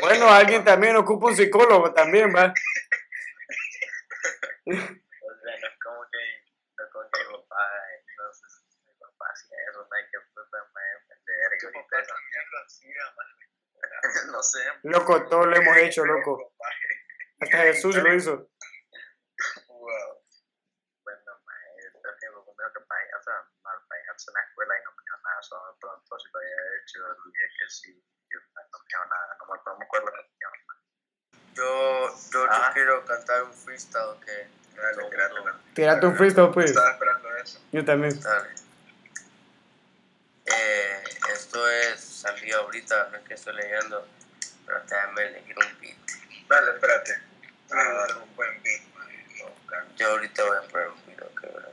Bueno, 0.02 0.30
alguien 0.32 0.64
también 0.64 0.96
ocupa 0.96 1.28
un 1.28 1.36
psicólogo 1.36 1.94
también, 1.94 2.34
va. 2.36 2.54
O 4.66 4.72
sea, 4.72 5.58
no 5.62 5.68
es 5.68 5.78
como 5.84 6.02
que, 6.10 6.24
no 6.78 6.86
es 6.86 6.92
como 6.92 7.10
que 7.12 7.20
mi 7.20 7.34
papá, 7.38 7.62
eh, 7.92 8.04
si 8.34 8.80
mi 8.82 8.94
papá 8.98 9.26
hacía 9.32 9.58
eso, 9.70 9.88
no 9.88 9.96
hay 9.96 10.04
que 10.10 10.20
puta, 10.34 10.58
mae, 10.74 10.90
de 11.08 11.34
verga, 11.38 11.58
Tu 11.60 11.66
ahorita 11.68 11.82
papá 11.84 12.02
esa 12.02 12.14
también 12.16 12.44
lo 12.52 12.58
hacía, 12.66 13.04
ma. 13.16 13.24
mierda. 13.38 13.55
No 14.32 14.42
sé, 14.44 14.60
Loco, 14.84 15.26
todos 15.28 15.48
lo 15.48 15.56
hemos 15.56 15.78
hecho, 15.78 16.06
loco. 16.06 16.54
Hasta 17.42 17.58
Jesús 17.58 17.96
lo 17.96 18.14
hizo. 18.14 18.50
Wow. 19.68 20.24
bueno, 21.04 21.32
mae, 21.46 21.92
creo 22.02 22.16
que 22.20 22.26
lo 22.32 22.46
primero 22.46 22.72
que 22.74 22.80
pagué, 22.88 23.10
o 23.20 23.24
sea, 23.24 23.34
pagarse 23.62 24.30
en 24.30 24.34
la 24.34 24.42
escuela 24.48 24.74
y 24.80 24.84
no 24.84 24.92
me 24.92 25.04
dijo 25.04 25.18
nada, 25.24 25.42
solo 25.42 25.62
me 25.74 25.80
preguntó 25.80 26.20
si 26.20 26.28
lo 26.32 26.40
había 26.40 26.62
hecho, 26.80 27.00
dije 27.26 27.46
que 27.60 27.70
sí, 27.70 27.92
y 27.92 28.34
no 28.34 28.40
me 28.56 28.86
dijo 28.88 29.06
nada, 29.06 29.38
no 29.40 29.46
me, 29.78 29.86
acuerdo 29.86 30.08
que 30.08 30.22
me 30.22 30.28
dijo. 30.40 30.52
Yo, 31.56 32.08
yo, 32.32 32.46
yo 32.46 32.52
Ah. 32.52 32.72
quiero 32.74 33.06
cantar 33.06 33.44
un 33.44 33.54
freestyle 33.54 34.20
que. 34.26 34.48
Dale. 34.76 35.10
Tírate 35.74 36.06
un 36.06 36.16
freestyle, 36.18 36.52
pues. 36.52 36.72
Estaba 36.72 36.92
esperando 36.92 37.36
eso. 37.38 37.60
Yo 37.72 37.86
también. 37.86 38.20
Dale. 38.20 38.50
Eh, 40.58 41.04
esto 41.34 41.68
es 41.70 42.00
salido 42.00 42.62
ahorita, 42.62 43.10
no 43.12 43.18
es 43.18 43.24
que 43.24 43.34
estoy 43.34 43.56
leyendo, 43.56 44.08
pero 44.66 44.82
déjame 44.82 45.24
elegir 45.24 45.56
un 45.58 45.80
beat. 45.80 45.98
Dale, 46.48 46.72
espérate. 46.72 47.22
Ah, 47.72 48.08
un 48.24 48.36
buen 48.36 48.62
beat. 48.64 48.82
Yo 49.98 50.08
ahorita 50.10 50.44
voy 50.44 50.58
a 50.58 50.62
poner 50.62 50.88
un 50.90 51.06
video 51.08 51.36
que 51.36 51.48
verdad. 51.48 51.72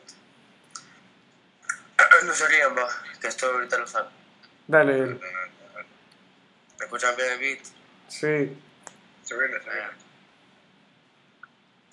No 2.24 2.34
se 2.34 2.48
rían, 2.48 2.76
va, 2.76 2.88
que 3.20 3.26
esto 3.26 3.46
ahorita 3.46 3.78
lo 3.78 3.86
saco. 3.86 4.10
Dale, 4.66 4.98
dale. 4.98 5.20
¿Me 6.78 6.84
escuchan 6.84 7.16
bien 7.16 7.32
el 7.32 7.38
beat? 7.38 7.64
Sí. 8.08 8.62
Subile, 9.24 9.60
subile. 9.60 9.88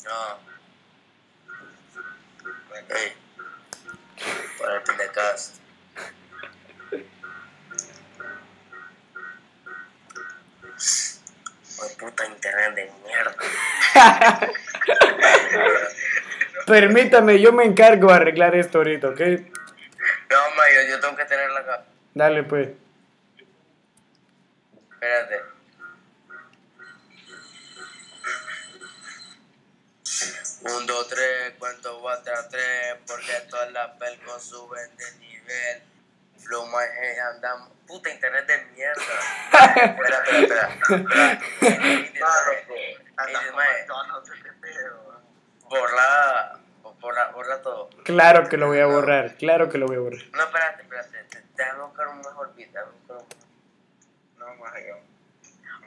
No. 0.05 0.39
Hey. 2.89 3.13
Para 4.59 4.75
el 4.75 4.83
Pindecast. 4.83 5.55
Ay, 11.81 11.95
puta 11.97 12.25
internet 12.25 12.75
de 12.75 12.91
mierda. 13.05 13.35
Permítame, 16.65 17.39
yo 17.39 17.51
me 17.51 17.63
encargo 17.65 18.07
de 18.09 18.13
arreglar 18.13 18.55
esto 18.55 18.79
ahorita, 18.79 19.09
¿ok? 19.09 19.19
No, 19.19 20.37
ma, 20.55 20.63
yo, 20.87 20.99
tengo 20.99 21.15
que 21.15 21.25
tenerla 21.25 21.59
acá. 21.61 21.85
Dale, 22.13 22.43
pues. 22.43 22.69
Espérate. 24.91 25.41
Un, 30.61 30.85
dos, 30.85 31.07
tres, 31.07 31.53
cuento 31.57 31.99
cuatro, 32.01 32.33
tres, 32.51 32.97
porque 33.07 33.31
todas 33.49 33.71
las 33.71 33.91
pelcos 33.97 34.43
suben 34.43 34.95
de 34.97 35.11
nivel. 35.19 35.88
Flow 36.49 36.65
my 36.65 36.81
head, 36.83 37.19
andamos. 37.35 37.69
Puta 37.85 38.09
internet 38.09 38.47
de 38.47 38.57
mierda. 38.73 39.03
espera, 39.85 40.23
espera, 40.23 40.69
espera. 40.89 41.39
Borra, 45.69 46.59
borra, 46.99 47.31
borra 47.31 47.61
todo. 47.61 47.89
Claro 48.03 48.49
que 48.49 48.57
lo 48.57 48.65
voy 48.67 48.79
a 48.79 48.87
borrar, 48.87 49.35
claro 49.37 49.69
que 49.69 49.77
lo 49.77 49.85
voy 49.85 49.97
a 49.97 49.99
borrar. 49.99 50.21
No, 50.33 50.43
espérate, 50.43 50.81
espérate. 50.81 51.23
te- 51.29 51.43
Déjame 51.55 51.83
buscar 51.83 52.07
un 52.07 52.17
mejor 52.17 52.55
beat. 52.55 52.69
Déjame 52.71 52.91
buscar 52.93 53.17
un 53.17 54.39
No, 54.39 54.55
más 54.55 54.73
yo. 54.87 54.95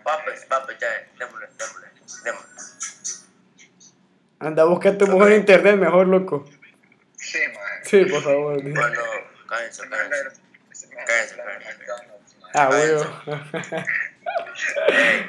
Papes, 0.05 0.45
papes, 0.47 0.79
ya, 0.79 0.89
démosle, 1.19 1.49
démosle, 1.59 1.89
démosle. 2.25 2.61
Anda, 4.39 4.65
busca 4.65 4.97
tu 4.97 5.07
mejor 5.09 5.33
internet 5.33 5.77
mejor, 5.77 6.07
loco. 6.07 6.49
Sí, 7.17 7.39
ma. 7.53 7.61
Sí, 7.85 8.05
por 8.05 8.23
favor. 8.23 8.63
Bueno, 8.63 9.01
cállense, 9.49 9.89
cállense. 9.89 10.41
Ah. 12.55 12.71
Ey. 12.73 12.97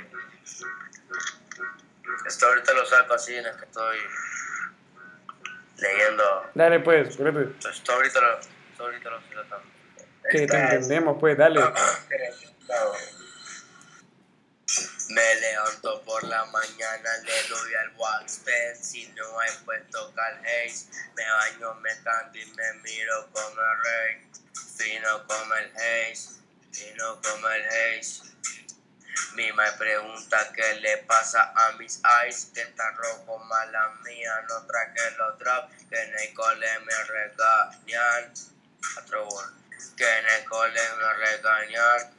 Esto 2.26 2.48
ahorita 2.48 2.74
lo 2.74 2.86
saco 2.86 3.14
así 3.14 3.36
en 3.36 3.46
el 3.46 3.56
que 3.58 3.66
estoy 3.66 3.98
leyendo. 5.78 6.50
Dale 6.54 6.80
pues, 6.80 7.10
espérate. 7.10 7.50
Esto 7.70 7.94
ahorita 7.94 8.22
lo, 8.22 8.40
esto 8.40 8.84
ahorita 8.84 9.10
lo 9.10 9.22
sacando. 9.22 9.74
Que 10.30 10.48
te 10.48 10.58
entendemos, 10.58 11.18
pues, 11.20 11.38
dale. 11.38 11.60
Me 15.10 15.36
levanto 15.36 16.02
por 16.04 16.24
la 16.24 16.46
mañana, 16.46 17.10
le 17.24 17.48
doy 17.50 17.74
al 17.76 17.92
Waxpen, 17.98 18.76
si 18.82 19.08
no 19.10 19.40
hay 19.40 19.52
pues 19.66 19.88
toca 19.92 20.30
el 20.30 20.38
Haze. 20.40 20.88
Me 21.16 21.24
baño, 21.30 21.76
me 21.76 21.90
canto 22.04 22.38
y 22.38 22.46
me 22.46 22.74
miro 22.82 23.30
como 23.32 23.50
el 23.50 23.84
rey. 23.84 24.33
Fino 24.84 25.26
como 25.26 25.56
el 25.56 25.72
Haze, 25.78 26.42
fino 26.74 27.22
como 27.22 27.48
el 27.48 27.66
Haze. 27.68 28.24
Mi 29.36 29.50
me 29.54 29.72
pregunta 29.78 30.52
qué 30.54 30.76
le 30.82 30.98
pasa 30.98 31.54
a 31.56 31.72
mis 31.78 32.02
eyes, 32.22 32.52
que 32.54 32.64
están 32.64 32.94
rojos, 32.98 33.46
mala 33.46 33.94
mía, 34.04 34.42
no 34.50 34.68
traje 34.68 35.12
los 35.18 35.40
drops, 35.40 35.74
que 35.90 36.02
en 36.02 36.20
el 36.20 36.34
cole 36.34 36.68
me 36.80 36.94
regañan. 37.06 38.34
Que 39.96 40.18
en 40.20 40.26
el 40.28 40.46
cole 40.50 40.82
me 40.98 41.14
regañan. 41.14 42.14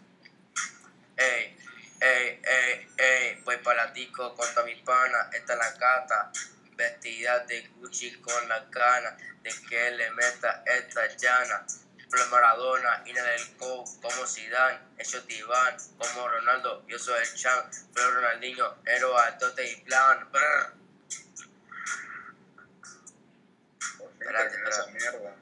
Ey, 1.18 1.58
ey, 2.00 2.40
ey, 2.42 2.88
ey, 2.96 3.42
voy 3.44 3.58
para 3.58 3.84
la 3.84 3.92
disco 3.92 4.34
con 4.34 4.48
toda 4.54 4.64
mi 4.64 4.76
pana, 4.76 5.28
esta 5.34 5.52
es 5.52 5.58
la 5.58 5.74
cata, 5.74 6.32
vestida 6.76 7.40
de 7.40 7.68
Gucci 7.76 8.22
con 8.22 8.48
la 8.48 8.70
cana, 8.70 9.18
de 9.42 9.50
que 9.68 9.90
le 9.90 10.10
meta 10.12 10.64
esta 10.64 11.06
llana. 11.14 11.66
Flow 12.14 12.28
Maradona, 12.30 13.02
Ina 13.06 13.22
del 13.24 13.56
Co, 13.56 13.84
como 14.00 14.24
Zidane, 14.24 14.78
ellos 14.98 15.24
Iván, 15.28 15.76
como 15.98 16.28
Ronaldo, 16.28 16.84
yo 16.86 16.96
soy 16.96 17.20
el 17.20 17.34
Chan, 17.34 17.70
Flow 17.92 18.10
Ronaldinho, 18.12 18.76
héroe 18.86 19.20
altote 19.20 19.68
y 19.68 19.76
plan. 19.80 20.30
Brr. 20.30 20.74
Por 23.98 24.12
fin 24.12 24.20
Espérate, 24.20 24.92
mierda. 24.92 25.36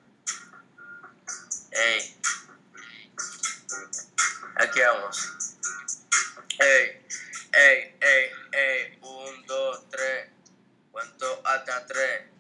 Ey, 1.73 2.21
aquí 4.57 4.81
vamos. 4.81 5.29
Ey, 6.59 7.07
ey, 7.53 7.99
ey, 8.01 8.31
ey, 8.53 8.99
un, 9.03 9.47
dos, 9.47 9.91
tres. 9.91 10.31
Cuento 10.91 11.43
hasta 11.45 11.87
tres. 11.87 12.32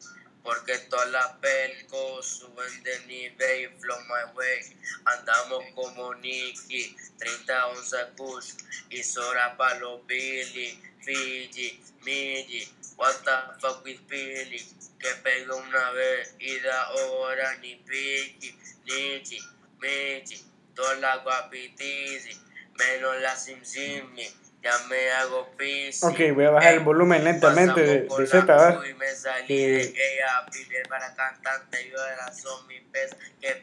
Porque 0.43 0.79
todas 0.91 1.11
las 1.11 1.29
pelcos 1.41 2.27
suben 2.27 2.83
de 2.83 2.99
nivel 3.07 3.71
flow 3.79 4.01
my 4.03 4.33
way. 4.35 4.77
Andamos 5.05 5.65
como 5.75 6.15
Nicky, 6.15 6.97
30 7.19 7.67
onzas 7.69 8.09
push. 8.17 8.55
Y 8.91 9.03
Sora 9.03 9.57
pa' 9.57 9.75
los 9.75 10.05
Billy, 10.07 10.81
Fiji, 11.03 11.83
Miji. 12.03 12.69
What 12.97 13.15
the 13.25 13.61
fuck 13.61 13.85
with 13.85 14.01
Billy? 14.09 14.61
Que 14.99 15.15
pega 15.23 15.55
una 15.55 15.91
vez 15.93 16.35
y 16.39 16.59
da 16.61 16.91
hora 16.93 17.57
ni 17.59 17.77
piqui, 17.77 18.57
Nichi, 18.85 19.39
Michi. 19.81 20.45
Todas 20.75 20.99
las 21.01 21.23
guapitizi, 21.23 22.41
menos 22.79 23.21
la 23.21 23.37
Sim 23.37 23.63
Simmi. 23.65 24.42
Ya 24.63 24.71
me 24.89 25.11
hago 25.11 25.49
pisi. 25.59 26.07
Ok, 26.07 26.35
voy 26.37 26.45
a 26.45 26.51
bajar 26.51 26.75
el 26.75 26.81
volumen 26.81 27.25
lentamente 27.25 27.81
de, 27.81 28.01
de 28.03 28.27
Z, 28.29 28.81
y 28.89 28.95
me 28.95 29.09
salí 29.09 29.47
Eh, 29.49 29.69
de 29.69 29.83
ella, 29.83 30.47
pibe 30.53 30.83
para 30.89 31.13
cantante, 31.17 31.91
yo 31.91 31.97
era 32.07 32.33
son 32.33 32.67
pez, 32.93 33.11
que 33.41 33.63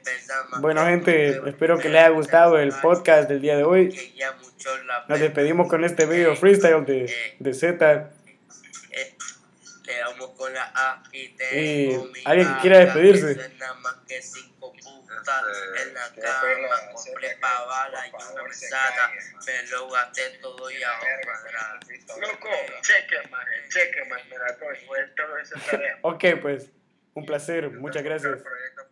más 0.49 0.59
Bueno, 0.61 0.85
gente, 0.85 1.41
espero 1.47 1.77
que 1.79 1.87
les 1.87 1.99
haya 1.99 2.09
gustado 2.09 2.57
el 2.59 2.73
podcast 2.81 3.29
del 3.29 3.39
día 3.41 3.55
de 3.55 3.63
hoy. 3.63 4.13
Nos 5.07 5.17
pe- 5.19 5.23
despedimos 5.23 5.69
con 5.69 5.85
este 5.85 6.05
video 6.05 6.35
freestyle 6.35 6.83
de, 6.85 7.13
de 7.39 7.53
Z. 7.53 8.11
eh, 8.91 9.15
Le 9.85 9.97
damos 9.99 10.31
con 10.31 10.53
la 10.53 10.71
A 10.75 11.03
y 11.13 11.33
alguien 12.25 12.55
que 12.55 12.61
quiera 12.61 12.79
despedirse. 12.79 13.35
más 13.81 13.95
que 14.05 14.21
en 15.77 15.93
la 15.93 16.01
cama, 16.09 16.91
compré 16.93 17.27
Zeta 17.27 17.35
que, 17.35 17.37
pa' 17.41 17.65
bala 17.65 18.07
y 18.07 18.11
una 18.33 18.43
mesada, 18.43 19.11
me 19.45 19.63
lo 19.63 19.89
gasté 19.89 20.29
todo 20.41 20.71
y 20.71 20.83
a 20.83 20.99
Verga, 20.99 21.21
cuadrado. 21.23 21.79
con 21.79 21.91
esta 21.95 22.17
Loco, 22.17 22.49
mierda. 22.49 22.81
cheque, 22.81 23.27
man, 23.29 23.47
cheque, 23.69 24.05
man, 24.05 24.21
me 24.29 24.37
la 24.37 24.51
doy, 24.53 24.77
todo 25.15 25.37
ese 25.37 25.55
tarea. 25.71 25.97
Ok, 26.01 26.23
pues, 26.41 26.69
un 27.13 27.25
placer, 27.25 27.69
muchas 27.71 28.03
gracias. 28.03 28.41
proyecto 28.41 28.87